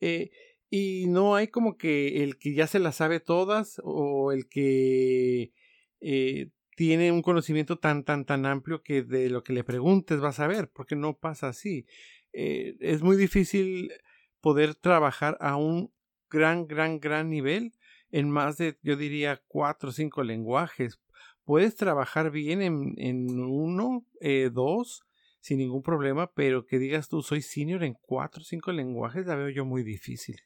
[0.00, 0.32] Eh,
[0.70, 5.52] y no hay como que el que ya se las sabe todas o el que
[6.00, 10.40] eh, tiene un conocimiento tan, tan, tan amplio que de lo que le preguntes vas
[10.40, 11.86] a ver, porque no pasa así.
[12.32, 13.92] Eh, es muy difícil
[14.40, 15.92] poder trabajar a un
[16.30, 17.72] gran, gran, gran nivel
[18.10, 21.00] en más de, yo diría, cuatro o cinco lenguajes.
[21.44, 25.02] Puedes trabajar bien en, en uno, eh, dos,
[25.40, 29.36] sin ningún problema, pero que digas tú, soy senior en cuatro o cinco lenguajes, la
[29.36, 30.36] veo yo muy difícil.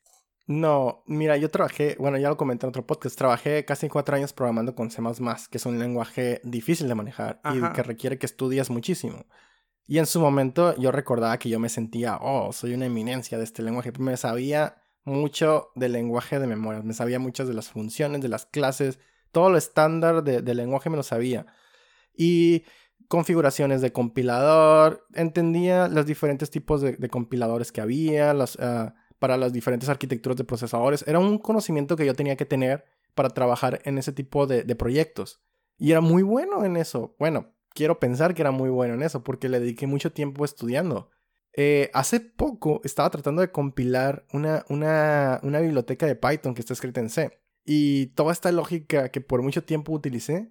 [0.50, 4.32] No, mira, yo trabajé, bueno, ya lo comenté en otro podcast, trabajé casi cuatro años
[4.32, 5.00] programando con C++,
[5.48, 9.26] que es un lenguaje difícil de manejar y que requiere que estudias muchísimo.
[9.86, 13.44] Y en su momento yo recordaba que yo me sentía, oh, soy una eminencia de
[13.44, 16.82] este lenguaje, me sabía mucho del lenguaje de memoria.
[16.82, 18.98] Me sabía muchas de las funciones, de las clases,
[19.30, 21.46] todo lo estándar de, del lenguaje me lo sabía.
[22.12, 22.64] Y
[23.06, 29.52] configuraciones de compilador, entendía los diferentes tipos de, compiladores que había, las, ah, para las
[29.52, 31.04] diferentes arquitecturas de procesadores.
[31.06, 34.74] Era un conocimiento que yo tenía que tener para trabajar en ese tipo de, de
[34.74, 35.40] proyectos.
[35.78, 37.14] Y era muy bueno en eso.
[37.18, 41.10] Bueno, quiero pensar que era muy bueno en eso porque le dediqué mucho tiempo estudiando.
[41.52, 46.74] Eh, hace poco estaba tratando de compilar una, una, una, biblioteca de Python que está
[46.74, 47.40] escrita en C.
[47.64, 50.50] Y toda esta lógica que por mucho tiempo utilicé,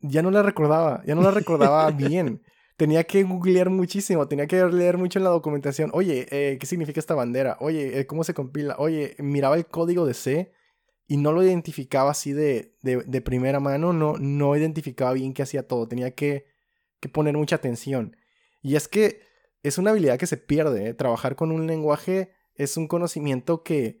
[0.00, 2.42] ya no la recordaba, ya no la recordaba bien.
[2.78, 5.90] Tenía que googlear muchísimo, tenía que leer mucho en la documentación.
[5.94, 7.56] Oye, eh, ¿qué significa esta bandera?
[7.58, 8.76] Oye, eh, ¿cómo se compila?
[8.78, 10.52] Oye, miraba el código de C
[11.08, 15.66] y no lo identificaba así de, de, primera mano, no, no identificaba bien qué hacía
[15.66, 16.46] todo, tenía que,
[17.00, 18.16] que poner mucha atención.
[18.62, 19.22] Y es que
[19.64, 20.90] es una habilidad que se pierde.
[20.90, 20.94] ¿eh?
[20.94, 23.98] Trabajar con un lenguaje es un conocimiento que,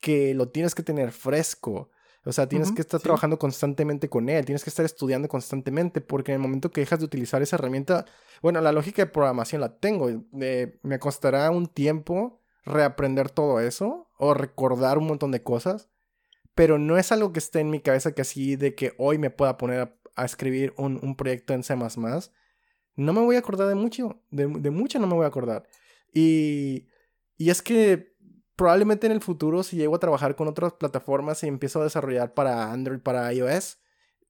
[0.00, 1.90] que lo tienes que tener fresco.
[2.26, 6.32] O sea, tienes que estar trabajando constantemente con él, tienes que estar estudiando constantemente, porque
[6.32, 8.04] en el momento que dejas de utilizar esa herramienta,
[8.42, 10.08] bueno, la lógica de programación la tengo.
[10.32, 15.88] me costará un tiempo reaprender todo eso o recordar un montón de cosas,
[16.54, 19.30] pero no es algo que esté en mi cabeza que así de que hoy me
[19.30, 21.76] pueda poner a, escribir un, un proyecto en C
[22.96, 25.68] no me voy a acordar de mucho, de, mucho no me voy a acordar.
[26.12, 26.86] Y,
[27.36, 28.15] y es que
[28.56, 32.34] probablemente en el futuro, si llego a trabajar con otras plataformas y empiezo a desarrollar
[32.34, 33.78] para Android, para iOS,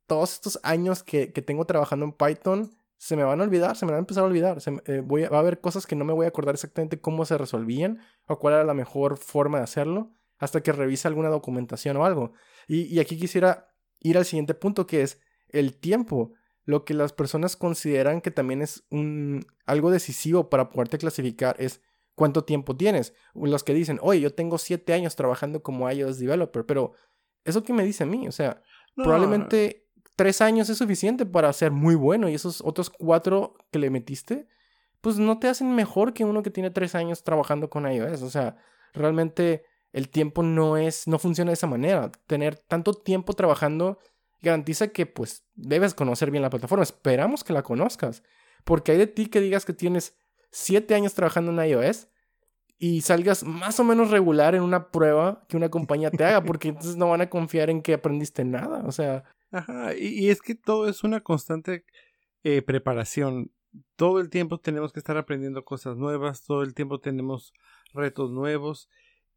[0.06, 3.92] todos estos años que, tengo trabajando en Python se me van a olvidar, se me
[3.92, 4.58] van a empezar a olvidar.
[4.86, 7.36] Eh, voy va a haber cosas que no me voy a acordar exactamente cómo se
[7.36, 12.04] resolvían o cuál era la mejor forma de hacerlo hasta que revise alguna documentación o
[12.04, 12.32] algo.
[12.66, 13.68] Y, y aquí quisiera
[14.00, 16.32] ir al siguiente punto que es el tiempo.
[16.64, 21.80] Lo que las personas consideran que también es un, algo decisivo para poderte clasificar es
[22.16, 23.14] cuánto tiempo tienes.
[23.34, 26.94] Los que dicen, oye, yo tengo siete años trabajando como iOS developer, pero
[27.44, 28.60] eso que me dice a mí, o sea,
[28.96, 33.90] probablemente tres años es suficiente para ser muy bueno y esos otros cuatro que le
[33.90, 34.48] metiste,
[35.00, 38.22] pues no te hacen mejor que uno que tiene tres años trabajando con iOS.
[38.22, 38.56] O sea,
[38.92, 42.10] realmente el tiempo no es, no funciona de esa manera.
[42.26, 43.98] Tener tanto tiempo trabajando
[44.40, 46.82] garantiza que pues debes conocer bien la plataforma.
[46.82, 48.22] Esperamos que la conozcas.
[48.64, 50.16] Porque hay de ti que digas que tienes
[50.56, 52.08] siete años trabajando en iOS
[52.78, 56.68] y salgas más o menos regular en una prueba que una compañía te haga, porque
[56.68, 58.82] entonces no van a confiar en que aprendiste nada.
[58.86, 59.24] O sea.
[59.50, 61.84] Ajá, y, es que todo es una constante
[62.42, 63.52] eh, preparación.
[63.96, 67.52] Todo el tiempo tenemos que estar aprendiendo cosas nuevas, todo el tiempo tenemos
[67.92, 68.88] retos nuevos.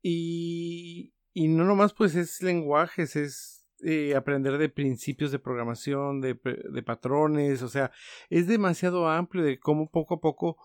[0.01, 6.39] Y, y no nomás pues es lenguajes, es eh, aprender de principios de programación, de,
[6.43, 7.91] de, patrones, o sea,
[8.29, 10.57] es demasiado amplio de cómo poco a poco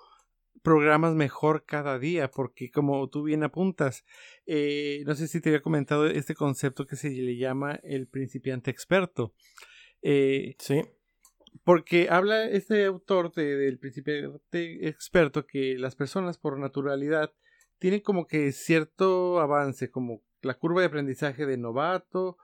[0.64, 4.02] programas mejor cada día, porque como tú bien apuntas,
[4.46, 8.70] eh, no sé si te había comentado este concepto que se le llama el principiante
[8.70, 9.34] experto.
[10.00, 10.80] Eh, sí.
[11.64, 17.32] Porque habla este autor del principiante experto que las personas por naturalidad
[17.78, 22.38] tienen como que cierto avance, como la curva de aprendizaje de novato,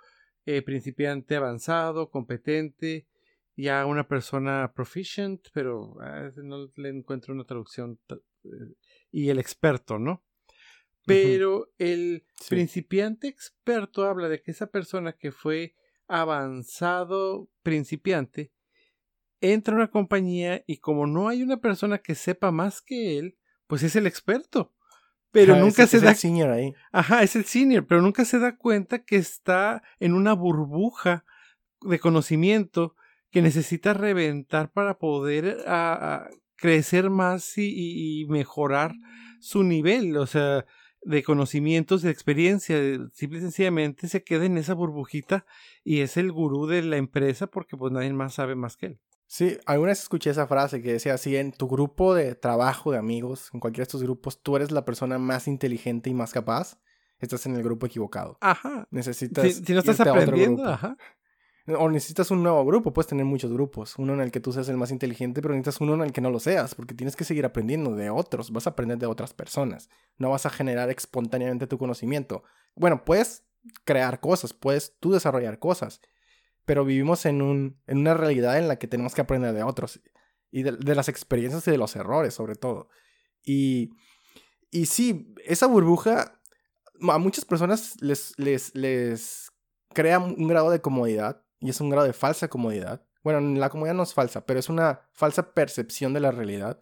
[0.44, 3.06] eh, principiante avanzado, competente,
[3.56, 8.48] ya una persona proficient, pero ah, no le encuentro una traducción, eh,
[9.10, 10.24] y el experto, ¿no?
[11.06, 15.74] Pero el principiante experto habla de que esa persona que fue
[16.06, 18.52] avanzado principiante
[19.40, 23.38] entra a una compañía y como no hay una persona que sepa más que él,
[23.66, 24.74] pues es el experto.
[25.32, 26.10] Pero nunca se da.
[26.10, 26.74] El senior ahí.
[26.90, 31.24] Ajá, es el senior, pero nunca se da cuenta que está en una burbuja
[31.80, 32.96] de conocimiento
[33.30, 35.58] que necesita reventar para poder
[36.56, 38.92] crecer más y, mejorar
[39.40, 40.66] su nivel, o sea,
[41.02, 42.76] de conocimientos, de experiencia.
[43.12, 45.46] Simple y sencillamente se queda en esa burbujita
[45.82, 49.00] y es el gurú de la empresa porque pues nadie más sabe más que él.
[49.26, 52.98] Sí, alguna vez escuché esa frase que decía así, en tu grupo de trabajo, de
[52.98, 56.80] amigos, en cualquiera de estos grupos, tú eres la persona más inteligente y más capaz,
[57.20, 58.38] estás en el grupo equivocado.
[58.40, 58.88] Ajá.
[58.90, 59.54] Necesitas...
[59.54, 60.96] Si, no estás aprendiendo, ajá.
[61.78, 63.98] O necesitas un nuevo grupo, puedes tener muchos grupos.
[63.98, 66.20] Uno en el que tú seas el más inteligente, pero necesitas uno en el que
[66.20, 69.34] no lo seas, porque tienes que seguir aprendiendo de otros, vas a aprender de otras
[69.34, 69.88] personas.
[70.16, 72.42] No vas a generar espontáneamente tu conocimiento.
[72.74, 73.44] Bueno, puedes
[73.84, 76.00] crear cosas, puedes tú desarrollar cosas,
[76.64, 80.00] pero vivimos en, un, en una realidad en la que tenemos que aprender de otros
[80.50, 82.88] y de, las experiencias y de los errores sobre todo.
[83.44, 83.90] Y,
[84.70, 86.40] y sí, esa burbuja
[87.08, 89.50] a muchas personas les, les, les
[89.94, 93.02] crea un grado de comodidad y es un grado de falsa comodidad.
[93.22, 96.78] Bueno, la comodidad no es falsa, pero es una falsa percepción de la realidad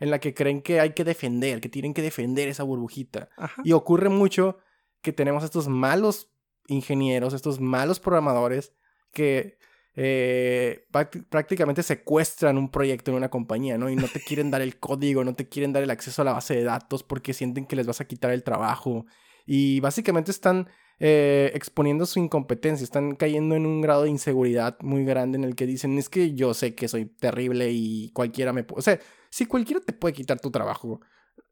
[0.00, 3.28] en la que creen que hay que defender, que tienen que defender esa burbujita.
[3.62, 4.58] Y ocurre mucho
[5.02, 6.30] que tenemos estos malos
[6.66, 8.72] ingenieros, estos malos programadores
[9.12, 9.58] que
[9.96, 10.86] eh,
[11.28, 13.88] prácticamente secuestran un proyecto en una compañía, ¿no?
[13.88, 16.32] Y no te quieren dar el código, no te quieren dar el acceso a la
[16.32, 19.06] base de datos porque sienten que les vas a quitar el trabajo.
[19.46, 25.04] Y básicamente están eh, exponiendo su incompetencia, están cayendo en un grado de inseguridad muy
[25.04, 28.64] grande en el que dicen, es que yo sé que soy terrible y cualquiera me
[28.64, 28.78] puede...
[28.80, 28.98] O sea,
[29.30, 31.00] si cualquiera te puede quitar tu trabajo,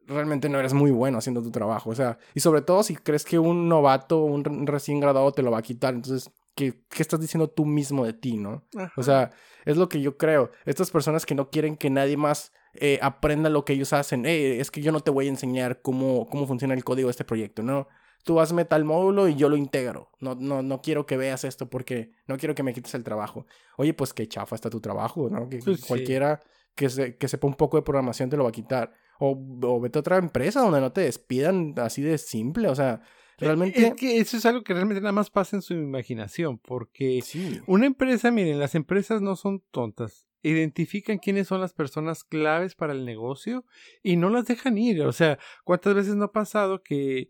[0.07, 1.89] realmente no eres muy bueno haciendo tu trabajo.
[1.89, 5.51] O sea, y sobre todo si crees que un novato, un recién graduado te lo
[5.51, 8.63] va a quitar, entonces ¿Qué, estás diciendo tú mismo de ti, no?
[8.95, 9.31] O sea,
[9.65, 10.51] es lo que yo creo.
[10.65, 14.25] Estas personas que no quieren que nadie más eh, aprenda lo que ellos hacen.
[14.25, 17.25] es que yo no te voy a enseñar cómo, cómo funciona el código de este
[17.25, 17.87] proyecto, ¿no?
[18.23, 20.09] Tú hazme tal módulo y yo lo integro.
[20.19, 23.45] No, no, no quiero que veas esto porque no quiero que me quites el trabajo.
[23.77, 25.49] Oye, pues qué chafa está tu trabajo, ¿no?
[25.49, 26.39] Que pues cualquiera
[26.75, 28.93] que, se, que sepa un poco de programación te lo va a quitar.
[29.19, 32.69] O, o vete a otra empresa donde no te despidan así de simple.
[32.69, 33.01] O sea,
[33.37, 33.87] e, realmente.
[33.87, 37.21] Es que eso es algo que realmente nada más pasa en su imaginación, porque
[37.67, 40.25] una empresa, miren, las empresas no son tontas.
[40.41, 43.65] Identifican quiénes son las personas claves para el negocio
[44.01, 45.01] y no las dejan ir.
[45.03, 47.29] O sea, ¿cuántas veces no ha pasado que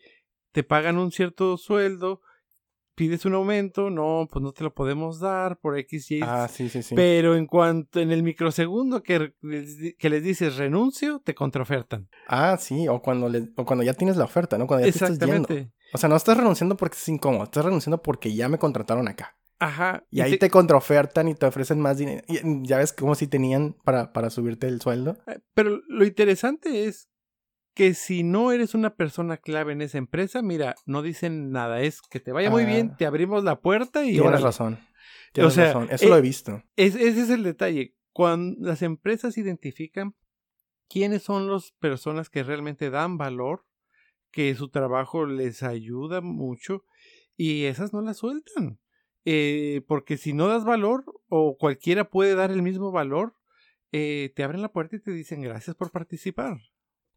[0.54, 2.22] te pagan un cierto sueldo,
[2.96, 6.70] pides un aumento, no, pues no te lo podemos dar por X y Ah, sí,
[6.70, 6.96] sí, sí.
[6.96, 9.34] Pero en cuanto, en el microsegundo que,
[9.98, 12.08] que les dices renuncio, te contraofertan.
[12.28, 14.68] Ah, sí, o cuando, le, o cuando ya tienes la oferta, ¿no?
[14.68, 15.72] Cuando ya Exactamente.
[15.94, 19.36] O sea, no estás renunciando porque es incómodo, estás renunciando porque ya me contrataron acá.
[19.60, 20.04] Ajá.
[20.10, 20.50] Y, ahí te...
[20.50, 22.22] contraofertan y te ofrecen más dinero.
[22.64, 25.18] Ya ves como si tenían para, para subirte el sueldo.
[25.28, 27.10] Eh, pero lo interesante es
[27.74, 31.82] que si no eres una persona clave en esa empresa, mira, no dicen nada.
[31.82, 32.96] Es que te vaya muy bien, ah.
[32.98, 34.14] te abrimos la puerta y...
[34.14, 34.80] Tienes razón.
[35.32, 35.88] Tienes razón.
[35.90, 36.64] Eso lo he visto.
[36.76, 37.96] ese es el detalle.
[38.12, 40.16] Cuando las empresas identifican
[40.88, 43.66] quiénes son las personas que realmente dan valor,
[44.32, 46.86] que su trabajo les ayuda mucho
[47.36, 48.80] y esas no las sueltan.
[49.26, 53.36] Eh, porque si no das valor o cualquiera puede dar el mismo valor,
[53.92, 56.58] eh, te abren la puerta y te dicen gracias por participar.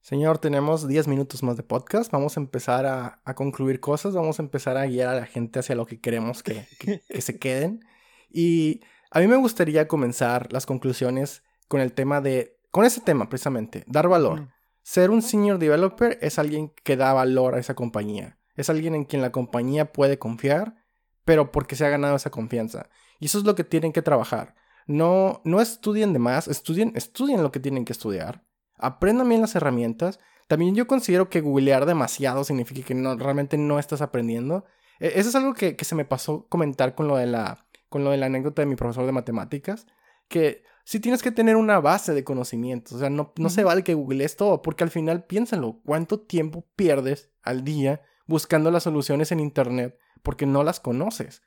[0.07, 2.13] Señor, tenemos 10 minutos más de podcast.
[2.13, 4.15] Vamos a empezar a, concluir cosas.
[4.15, 7.41] Vamos a empezar a guiar a la gente hacia lo que queremos que, que se
[7.41, 7.85] queden.
[8.31, 13.29] Y a mí me gustaría comenzar las conclusiones con el tema de con ese tema
[13.29, 14.47] precisamente, dar valor.
[14.85, 18.39] Ser un senior developer es alguien que da valor a esa compañía.
[18.55, 20.77] Es alguien en quien la compañía puede confiar,
[21.25, 22.91] pero porque se ha ganado esa confianza.
[23.19, 24.55] Y eso es lo que tienen que trabajar.
[24.87, 28.46] No, no estudien de más, estudien, estudien lo que tienen que estudiar.
[28.79, 30.19] Aprendan bien las herramientas.
[30.49, 34.65] También yo considero que googlear demasiado significa que no, realmente no estás aprendiendo.
[35.01, 38.05] E, eso es algo que, que, se me pasó comentar con lo, de la, con
[38.05, 39.87] lo de la anécdota de mi profesor de matemáticas.
[40.29, 42.95] Que sí tienes que tener una base de conocimientos.
[42.95, 46.65] O sea, no, no se vale que googlees todo, porque al final piénsalo, ¿cuánto tiempo
[46.77, 51.43] pierdes al día buscando las soluciones en Internet porque no las conoces?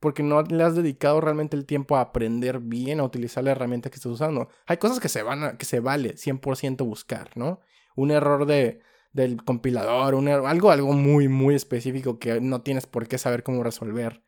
[0.00, 3.90] Porque no le has dedicado realmente el tiempo a aprender bien, a utilizar la herramienta
[3.90, 4.48] que estás usando.
[4.66, 7.60] Hay cosas que se, van que se vale 100% buscar, ¿no?
[7.96, 8.80] Un error de,
[9.12, 13.62] del compilador, un algo, algo muy, muy específico que no tienes por qué saber cómo
[13.62, 14.22] resolver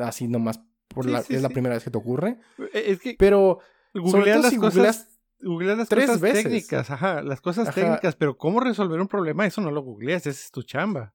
[0.00, 2.38] así nomás por la, es la primera vez que te ocurre.
[2.72, 3.16] E, es que...
[3.18, 3.60] Pero
[3.94, 5.08] Googlear las cosas.
[5.40, 6.44] las tres cosas veces.
[6.44, 10.40] técnicas, ajá, las cosas técnicas, pero cómo resolver un problema, eso no lo googleas, esa
[10.40, 11.14] es tu chamba.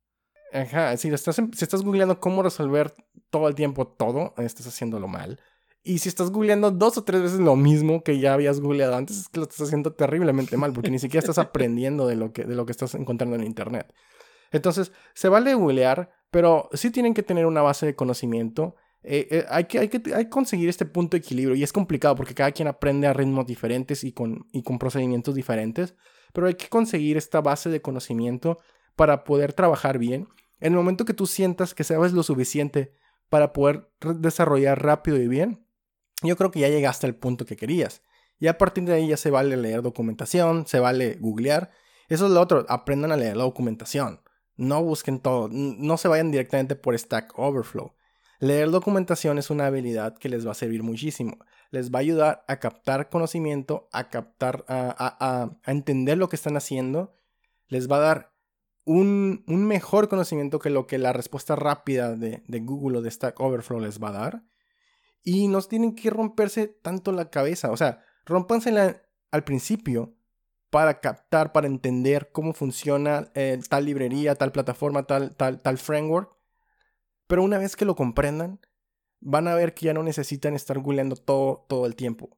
[0.54, 2.94] Ajá, si estás, si estás googleando cómo resolver
[3.30, 5.40] todo el tiempo todo, estás haciéndolo mal.
[5.84, 9.18] Y si estás googleando dos o tres veces lo mismo que ya habías googleado antes,
[9.18, 12.46] es que lo estás haciendo terriblemente mal, porque ni siquiera estás aprendiendo de lo que,
[12.46, 13.94] de lo que estás encontrando en Internet.
[14.52, 19.46] Entonces, se vale googlear, pero sí tienen que tener una base de conocimiento eh, eh,
[19.50, 22.54] hay, que, hay, que, hay conseguir este punto de equilibrio y es complicado porque cada
[22.54, 25.96] quien aprende a ritmos diferentes y con, y con procedimientos diferentes,
[26.32, 28.60] pero hay que conseguir esta base de conocimiento
[28.96, 30.30] para poder trabajar bien.
[30.60, 32.94] En el momento que tú sientas que sabes lo suficiente
[33.30, 35.66] para poder desarrollar rápido y bien,
[36.22, 38.02] yo creo que ya llegaste al punto que querías.
[38.40, 41.72] Y a partir de ahí ya se vale leer documentación, se vale googlear.
[42.10, 44.22] Eso es lo otro, aprendan a leer la documentación.
[44.56, 47.94] No busquen todo, no se vayan directamente por Stack Overflow.
[48.44, 51.38] Leer documentación es una habilidad que les va a servir muchísimo.
[51.72, 57.16] Les va a ayudar a captar conocimiento, a captar, a, entender lo que están haciendo.
[57.70, 58.33] Les va a dar
[58.86, 63.80] un, mejor conocimiento que lo que la respuesta rápida de, Google o de Stack Overflow
[63.80, 64.44] les va a dar.
[65.24, 67.72] Y no tienen que romperse tanto la cabeza.
[67.72, 70.16] O sea, rompansela al principio
[70.70, 76.34] para captar, para entender cómo funciona eh, tal librería, tal plataforma, tal, tal, tal framework
[77.28, 78.60] pero una vez que lo comprendan,
[79.20, 82.38] van a ver que ya no necesitan estar googleando todo, todo el tiempo.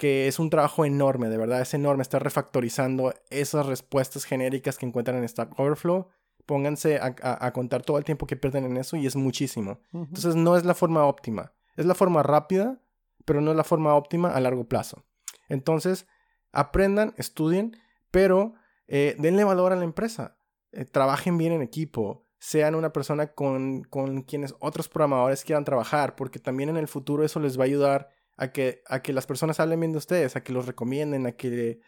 [0.00, 4.86] Que es un trabajo enorme, de verdad, es enorme estar refactorizando esas respuestas genéricas que
[4.86, 6.08] encuentran en Stack Overflow.
[6.46, 9.80] Pónganse a, contar todo el tiempo que pierden en eso y es muchísimo.
[9.92, 11.52] Entonces no es la forma óptima.
[11.76, 12.80] Es la forma rápida,
[13.26, 15.04] pero no es la forma óptima a largo plazo.
[15.50, 16.06] Entonces,
[16.50, 17.76] aprendan, estudien,
[18.10, 18.54] pero
[18.88, 20.38] eh, denle valor a la empresa.
[20.72, 26.16] Eh, trabajen bien en equipo sean una persona con, con, quienes otros programadores quieran trabajar,
[26.16, 28.08] porque también en el futuro eso les va a ayudar
[28.40, 31.32] a que, a que las personas hablen bien de ustedes, a que los recomienden, a
[31.32, 31.82] que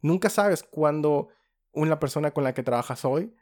[0.00, 1.28] nunca sabes cuándo
[1.72, 3.34] una persona con la que trabajas hoy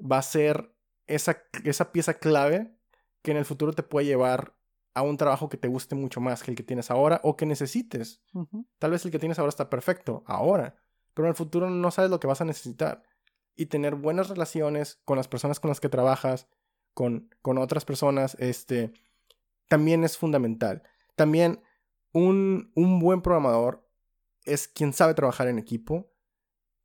[0.00, 0.74] va a ser
[1.06, 2.74] esa, esa pieza clave
[3.20, 4.56] que en el futuro te puede llevar
[4.94, 7.44] a un trabajo que te guste mucho más que el que tienes ahora o que
[7.44, 8.22] necesites.
[8.78, 10.76] Tal vez el que tienes ahora está perfecto, ahora,
[11.12, 13.02] pero en el futuro no sabes lo que vas a necesitar
[13.54, 16.48] y tener buenas relaciones con las personas con las que trabajas,
[16.94, 18.92] con, con otras personas, este,
[19.68, 20.84] también es fundamental.
[21.16, 21.62] También
[22.14, 23.86] un, un buen programador
[24.44, 26.10] es quien sabe trabajar en equipo,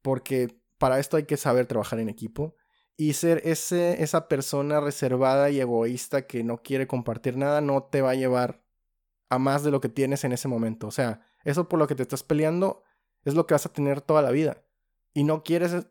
[0.01, 2.55] porque para esto hay que saber trabajar en equipo
[2.97, 8.01] y ser ese, esa persona reservada y egoísta que no quiere compartir nada no te
[8.01, 8.61] va a llevar
[9.29, 10.87] a más de lo que tienes en ese momento.
[10.87, 12.83] O sea, eso por lo que te estás peleando
[13.23, 14.65] es lo que vas a tener toda la vida.
[15.13, 15.87] Y no quieres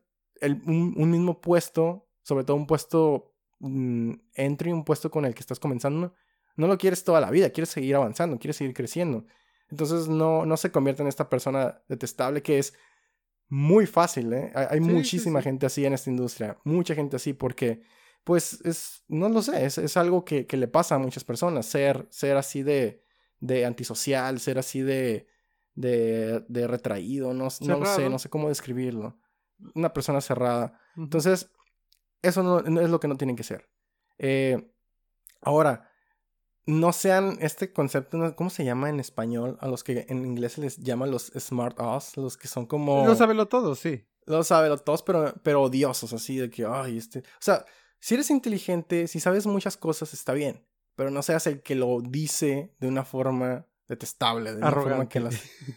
[0.67, 5.61] un, mismo puesto, sobre todo un puesto mm, entry, un puesto con el que estás
[5.61, 6.15] comenzando,
[6.59, 9.25] no lo quieres toda la vida, quieres seguir avanzando, quieres seguir creciendo.
[9.71, 12.75] Entonces no, no se convierte en esta persona detestable que es
[13.49, 14.53] muy fácil, ¿eh?
[14.55, 17.81] Hay, muchísima gente así en esta industria, mucha gente así porque
[18.25, 22.37] pues es, no lo sé, es, algo que, le pasa a muchas personas, ser, ser
[22.37, 23.05] así de,
[23.41, 25.29] de antisocial, ser así de,
[25.75, 29.19] de, de retraído, no, no sé, no sé cómo describirlo.
[29.75, 30.79] Una persona cerrada.
[30.97, 31.51] Entonces,
[32.21, 33.69] eso no, es lo que no tienen que ser.
[34.19, 34.73] Eh,
[35.41, 35.88] ahora,
[36.69, 39.57] no sean este concepto, ¿cómo se llama en español?
[39.63, 43.07] A los que en inglés se les llama los smart ass, los que son como...
[43.07, 44.05] Lo saben todo, sí.
[44.27, 47.21] Lo saben todos, pero, pero odiosos, así de que, ay, este...
[47.21, 47.65] O sea,
[48.01, 50.63] si eres inteligente, si sabes muchas cosas, está bien.
[50.95, 55.27] Pero no seas el que lo dice de una forma detestable, de una forma que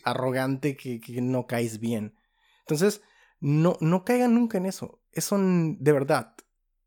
[0.03, 2.15] arrogante, que, que, no caes bien.
[2.61, 3.01] Entonces,
[3.39, 5.01] no, no caigan nunca en eso.
[5.13, 6.35] Eso, de verdad,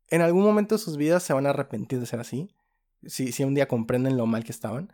[0.09, 2.54] en algún momento de sus vidas se van a arrepentir de ser así.
[3.07, 4.91] Si, si un día comprenden lo mal que estaban.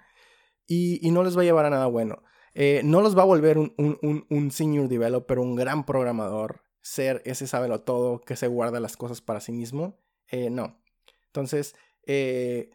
[0.68, 2.24] Y, y no les va a llevar a nada bueno.
[2.54, 7.22] Eh, no los va a volver un, un, un, senior developer, un gran programador, ser
[7.26, 10.00] ese sábelo todo que se guarda las cosas para sí mismo.
[10.28, 10.82] Eh, no.
[11.28, 12.72] Entonces, eh,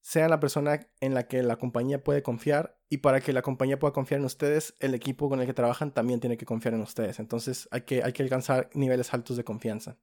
[0.00, 3.78] sean la persona en la que la compañía puede confiar y para que la compañía
[3.78, 6.80] pueda confiar en ustedes, el equipo con el que trabajan también tiene que confiar en
[6.82, 7.18] ustedes.
[7.18, 9.98] Entonces, hay que, hay que alcanzar niveles altos de confianza.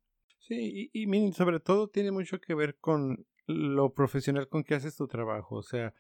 [0.48, 4.96] Sí, y, y sobre todo tiene mucho que ver con lo profesional con que haces
[4.96, 5.56] tu trabajo.
[5.58, 5.94] O sea,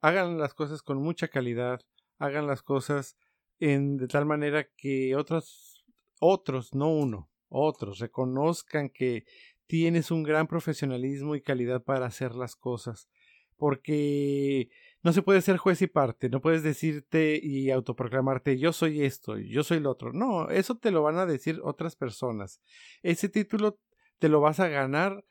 [0.00, 1.80] hagan las cosas con mucha calidad,
[2.18, 3.16] hagan las cosas
[3.58, 5.84] en, de tal manera que otros,
[6.20, 9.24] otros, no uno, otros reconozcan que
[9.66, 13.08] tienes un gran profesionalismo y calidad para hacer las cosas.
[13.56, 14.68] Porque
[15.04, 19.36] no se puede ser juez y parte, no puedes decirte y autoproclamarte yo soy esto,
[19.36, 20.14] yo soy lo otro.
[20.14, 22.62] No, eso te lo van a decir otras personas.
[23.02, 23.78] Ese título
[24.18, 25.22] te lo vas a ganar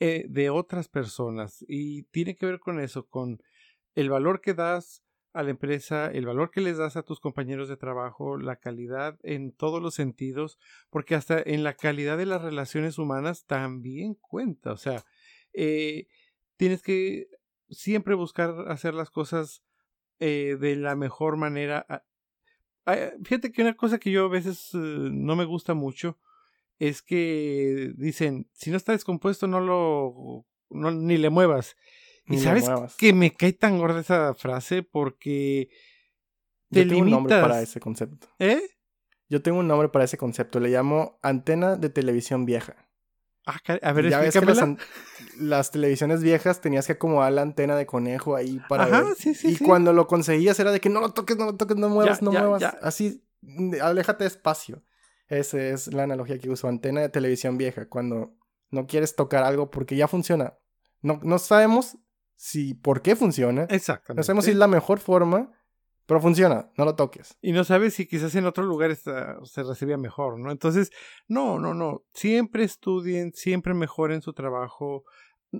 [0.00, 3.42] eh, de otras personas y tiene que ver con eso, con
[3.94, 5.02] el valor que das
[5.34, 9.18] a la empresa, el valor que les das a tus compañeros de trabajo, la calidad
[9.22, 10.58] en todos los sentidos,
[10.88, 14.72] porque hasta en la calidad de las relaciones humanas también cuenta.
[14.72, 15.04] O sea,
[15.52, 16.06] eh,
[16.56, 17.28] tienes que
[17.70, 19.62] siempre buscar hacer las cosas
[20.20, 22.04] eh, de la mejor manera.
[23.22, 26.18] Fíjate que una cosa que yo a veces eh, no me gusta mucho
[26.78, 31.76] es que dicen, si no está descompuesto, no lo, ni le muevas.
[32.26, 35.70] Y sabes que me cae tan gorda esa frase porque
[36.70, 38.28] te Yo tengo un nombre para ese concepto.
[38.38, 38.62] ¿Eh?
[39.28, 40.60] Yo tengo un nombre para ese concepto.
[40.60, 42.87] Le llamo antena de televisión vieja.
[43.50, 44.62] Ah, a ver, ya ves que las,
[45.38, 49.14] las, televisiones viejas tenías que acomodar la antena de conejo ahí para Ajá, ver.
[49.16, 51.78] Sí, sí, y cuando lo conseguías era de que no lo toques, no lo toques,
[51.78, 52.62] no muevas, no muevas.
[52.82, 53.24] Así,
[53.80, 54.82] aléjate despacio.
[55.28, 56.68] Esa es la analogía que uso.
[56.68, 57.88] Antena de televisión vieja.
[57.88, 58.34] Cuando
[58.70, 60.58] no quieres tocar algo porque ya funciona.
[61.00, 61.96] No, no sabemos
[62.36, 63.62] si por qué funciona.
[63.70, 64.20] Exactamente.
[64.20, 65.52] No sabemos si es la mejor forma,
[66.08, 67.36] pero funciona, no lo toques.
[67.42, 70.50] Y no sabes si quizás en otro lugar se recibía mejor, ¿no?
[70.50, 70.90] Entonces,
[71.26, 72.02] no, no, no.
[72.14, 75.04] Siempre estudien, siempre mejoren su trabajo.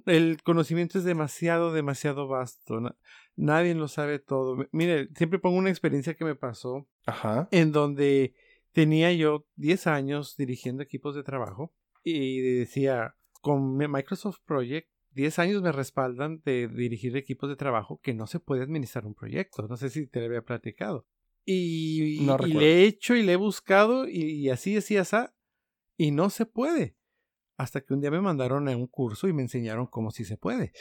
[0.06, 2.80] El conocimiento es demasiado, demasiado vasto.
[3.36, 4.66] Nadie lo sabe todo.
[4.72, 6.88] Mire, siempre pongo una experiencia que me pasó.
[7.04, 7.48] Ajá.
[7.50, 8.34] En donde
[8.72, 15.62] tenía yo 10 años dirigiendo equipos de trabajo y decía, con Microsoft Project 10 años
[15.62, 19.66] me respaldan de dirigir equipos de trabajo que no se puede administrar un proyecto.
[19.68, 21.06] No sé si te lo había platicado.
[21.44, 25.16] Y, le he hecho y le he buscado y, así, así, así,
[25.96, 26.94] y no se puede.
[27.56, 30.36] Hasta que un día me mandaron a un curso y me enseñaron cómo sí se
[30.36, 30.72] puede.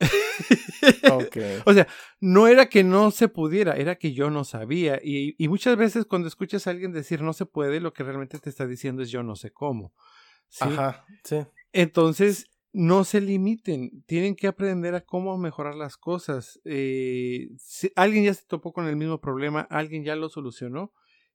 [1.64, 1.86] o sea,
[2.20, 5.00] no era que no se pudiera, era que yo no sabía.
[5.02, 8.40] Y, y, muchas veces cuando escuchas a alguien decir no se puede, lo que realmente
[8.40, 9.94] te está diciendo es yo no sé cómo.
[10.60, 11.38] Ajá, sí.
[11.72, 16.60] Entonces, no se limiten, tienen que aprender a cómo mejorar las cosas.
[16.66, 20.92] Eh, si alguien ya se topó con el mismo problema, alguien ya lo solucionó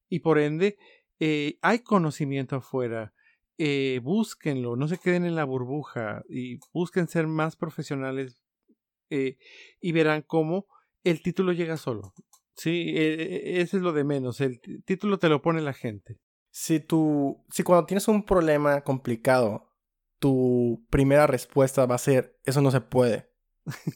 [0.08, 0.78] y por ende
[1.20, 3.16] eh, hay conocimiento afuera.
[3.58, 8.44] Eh, búsquenlo, no se queden en la burbuja y busquen ser más profesionales
[9.10, 10.68] y verán cómo
[11.04, 12.14] el título llega solo.
[12.54, 14.40] Sí, eso es lo de menos.
[14.40, 16.20] El título te lo pone la gente.
[16.52, 19.71] Si tú, si cuando tienes un problema complicado
[20.22, 23.28] tu primera respuesta va a ser, eso no se puede.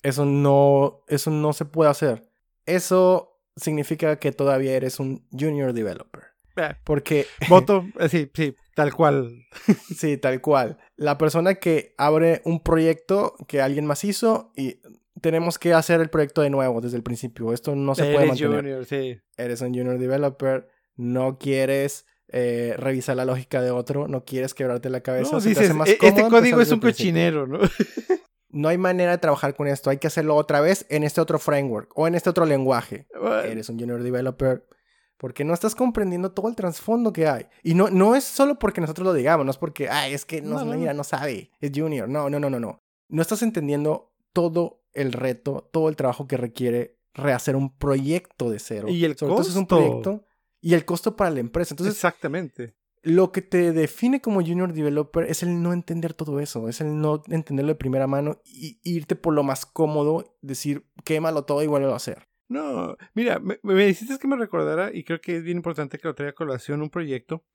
[0.01, 2.27] Eso no, eso no se puede hacer.
[2.65, 6.23] Eso significa que todavía eres un junior developer.
[6.55, 7.27] Eh, Porque...
[7.47, 9.45] Voto, eh, sí, sí, tal cual.
[9.95, 10.79] sí, tal cual.
[10.95, 14.81] La persona que abre un proyecto que alguien más hizo y
[15.21, 17.53] tenemos que hacer el proyecto de nuevo desde el principio.
[17.53, 18.61] Esto no se puede mantener.
[18.61, 19.19] Junior, sí.
[19.37, 22.07] Eres un junior developer, no quieres
[22.37, 25.31] eh, revisar la lógica de otro, no quieres quebrarte la cabeza.
[25.31, 27.59] No, dices, e-, este código es un cochinero, ¿no?
[28.49, 31.39] no hay manera de trabajar con esto, hay que hacerlo otra vez en este otro
[31.39, 33.07] framework o en este otro lenguaje.
[33.45, 34.67] Eres un junior developer,
[35.15, 37.45] Porque no estás comprendiendo todo el trasfondo que hay.
[37.63, 40.41] Y no, no es solo porque nosotros lo digamos, no es porque, ay, es que
[40.41, 42.09] no, mira, no sabe, es junior.
[42.09, 42.83] No, no, no, no, no.
[43.07, 48.59] No estás entendiendo todo el reto, todo el trabajo que requiere rehacer un proyecto de
[48.59, 48.89] cero.
[48.89, 49.41] Y el costo.
[49.41, 50.25] es un proyecto
[50.65, 51.73] y el costo para la empresa.
[51.75, 52.73] Entonces, Exactamente.
[53.03, 56.99] Lo que te define como junior developer es el no entender todo eso, es el
[56.99, 61.67] no entenderlo de primera mano y irte por lo más cómodo, decir, quémalo todo y
[61.67, 62.27] vuelvo a hacer.
[62.47, 66.07] No, mira, me, me hiciste que me recordara, y creo que es bien importante que
[66.07, 67.45] lo traiga a colación, un proyecto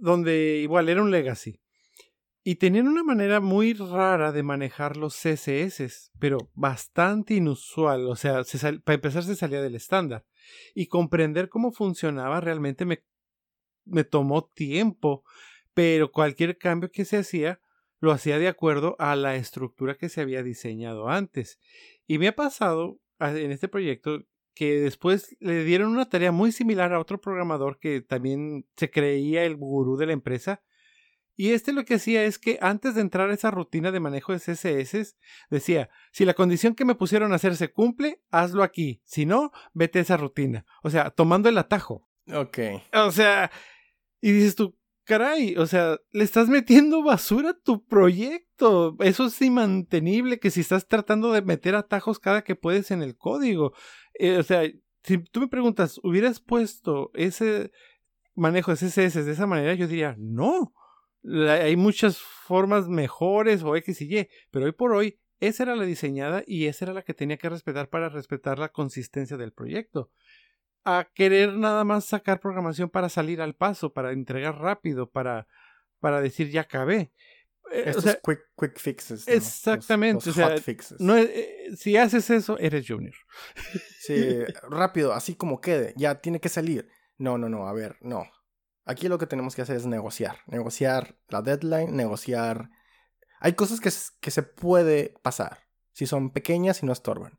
[0.00, 1.60] donde igual era un legacy.
[2.42, 8.08] Y tenían una manera muy rara de manejar los CSS, pero bastante inusual.
[8.08, 8.42] O sea,
[8.82, 10.24] para empezar se salía del estándar.
[10.74, 13.04] Y comprender cómo funcionaba realmente me,
[13.84, 15.24] me tomó tiempo.
[15.74, 17.60] Pero cualquier cambio que se hacía,
[18.00, 21.58] lo hacía de acuerdo a la estructura que se había diseñado antes.
[22.06, 24.24] Y me ha pasado en este proyecto
[24.54, 29.44] que después le dieron una tarea muy similar a otro programador que también se creía
[29.44, 30.62] el gurú de la empresa.
[31.36, 34.32] Y este lo que hacía es que antes de entrar a esa rutina de manejo
[34.32, 35.16] de CSS,
[35.50, 39.00] decía, si la condición que me pusieron a hacer se cumple, hazlo aquí.
[39.04, 40.66] Si no, vete a esa rutina.
[40.82, 42.08] O sea, tomando el atajo.
[42.32, 42.58] Ok.
[42.94, 43.50] O sea,
[44.20, 48.96] y dices tú, caray, o sea, le estás metiendo basura a tu proyecto.
[49.00, 53.16] Eso es inmantenible que si estás tratando de meter atajos cada que puedes en el
[53.16, 53.72] código.
[54.14, 54.62] Eh, o sea,
[55.02, 57.72] si tú me preguntas, ¿hubieras puesto ese
[58.34, 59.74] manejo de CSS de esa manera?
[59.74, 60.74] Yo diría, no.
[61.24, 65.84] Hay muchas formas mejores o X y Y, pero hoy por hoy esa era la
[65.84, 70.10] diseñada y esa era la que tenía que respetar para respetar la consistencia del proyecto
[70.84, 75.46] a querer nada más sacar programación para salir al paso, para entregar rápido, para,
[76.00, 77.12] para decir ya acabé.
[77.70, 79.28] Eh, Estos quick, quick fixes.
[79.28, 80.30] Exactamente.
[80.30, 81.00] o sea, hot fixes.
[81.00, 83.14] No, eh, si haces eso, eres junior.
[84.00, 86.88] Sí, rápido, así como quede, ya tiene que salir.
[87.18, 88.24] No, no, no, a ver, no.
[88.84, 90.38] Aquí lo que tenemos que hacer es negociar.
[90.46, 92.70] Negociar la deadline, negociar.
[93.40, 95.58] Hay cosas que, que se puede pasar
[95.92, 97.38] si son pequeñas y no estorban.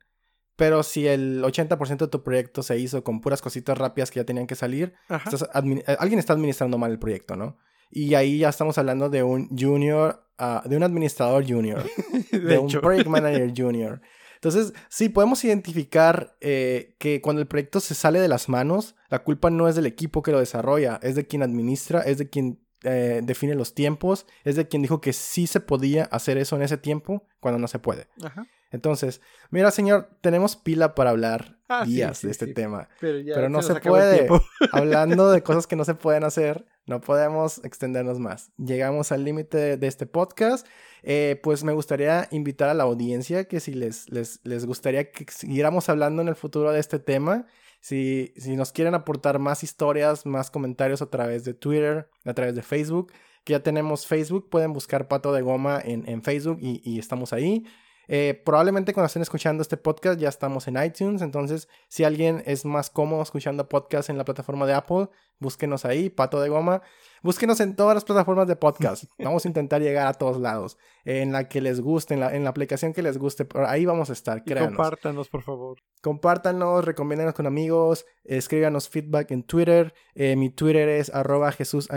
[0.56, 4.26] Pero si el 80% de tu proyecto se hizo con puras cositas rápidas que ya
[4.26, 7.58] tenían que salir, eh, alguien está administrando mal el proyecto, ¿no?
[7.90, 11.84] Y ahí ya estamos hablando de un junior, ah, de un administrador junior,
[12.32, 14.02] de, un project manager junior.
[14.44, 19.24] Entonces, sí, podemos identificar eh, que cuando el proyecto se sale de las manos, la
[19.24, 22.60] culpa no es del equipo que lo desarrolla, es de quien administra, es de quien
[22.84, 26.64] eh, define los tiempos, es de quien dijo que sí se podía hacer eso en
[26.64, 28.10] ese tiempo cuando no se puede.
[28.22, 28.46] Ajá.
[28.72, 32.90] Entonces, mira, señor, tenemos pila para hablar ah, días de este tema.
[33.00, 34.28] Pero, no se, puede.
[34.72, 38.52] Hablando de cosas que no se pueden hacer, no podemos extendernos más.
[38.58, 40.68] Llegamos al límite de este podcast.
[41.04, 45.26] Eh, pues me gustaría invitar a la audiencia que si les, les, les gustaría que
[45.30, 47.46] siguiéramos hablando en el futuro de este tema,
[47.82, 52.56] si, si nos quieren aportar más historias, más comentarios a través de Twitter, a través
[52.56, 53.12] de Facebook,
[53.44, 57.34] que ya tenemos Facebook, pueden buscar Pato de Goma en, en Facebook y, y estamos
[57.34, 57.66] ahí.
[58.08, 62.66] Eh, probablemente cuando estén escuchando este podcast ya estamos en iTunes, entonces si alguien es
[62.66, 66.82] más cómodo escuchando podcast en la plataforma de Apple, búsquenos ahí, Pato de Goma.
[67.22, 69.06] Búsquenos en todas las plataformas de podcast.
[69.18, 70.78] Vamos a intentar llegar a todos lados.
[71.06, 73.48] En la que les guste, en la, en la aplicación que les guste.
[73.66, 74.76] ahí vamos a estar, créanos.
[74.76, 75.78] compártanos, por favor.
[76.02, 79.94] Compártanos, recomiéndanos con amigos, escríbanos feedback en Twitter.
[80.16, 81.90] Eh, mi Twitter es arroba Jesús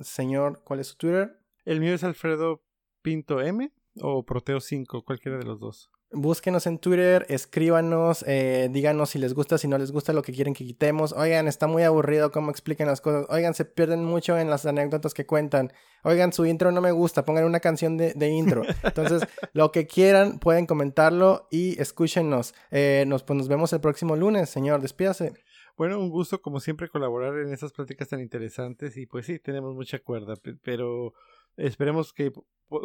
[0.00, 1.38] Señor, ¿cuál es su Twitter?
[1.64, 2.62] El mío es Alfredo
[3.02, 3.70] Pinto M
[4.00, 5.90] o Proteo 5, cualquiera de los dos.
[6.12, 10.32] Búsquenos en Twitter, escríbanos, eh, díganos si les gusta, si no les gusta lo que
[10.32, 11.12] quieren que quitemos.
[11.12, 13.26] Oigan, está muy aburrido cómo expliquen las cosas.
[13.28, 15.72] Oigan, se pierden mucho en las anécdotas que cuentan.
[16.04, 18.62] Oigan, su intro no me gusta, pongan una canción de, intro.
[18.84, 22.54] Entonces, lo que quieran, pueden comentarlo y escúchenos.
[22.70, 24.80] Eh, nos, pues nos vemos el próximo lunes, señor.
[24.80, 25.32] Despídase.
[25.76, 29.74] Bueno, un gusto como siempre colaborar en estas pláticas tan interesantes y pues sí, tenemos
[29.74, 31.12] mucha cuerda, pero
[31.56, 32.32] esperemos que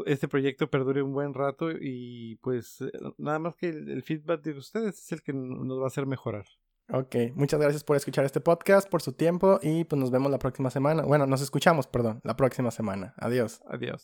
[0.05, 4.51] este proyecto perdure un buen rato y pues eh, nada más que el, feedback de
[4.51, 6.45] ustedes es el que nos va a hacer mejorar.
[6.93, 10.39] Ok, muchas gracias por escuchar este podcast, por su tiempo y pues nos vemos la
[10.39, 11.03] próxima semana.
[11.03, 13.13] Bueno, nos escuchamos, perdón, la próxima semana.
[13.17, 13.61] Adiós.
[13.67, 13.99] Adiós.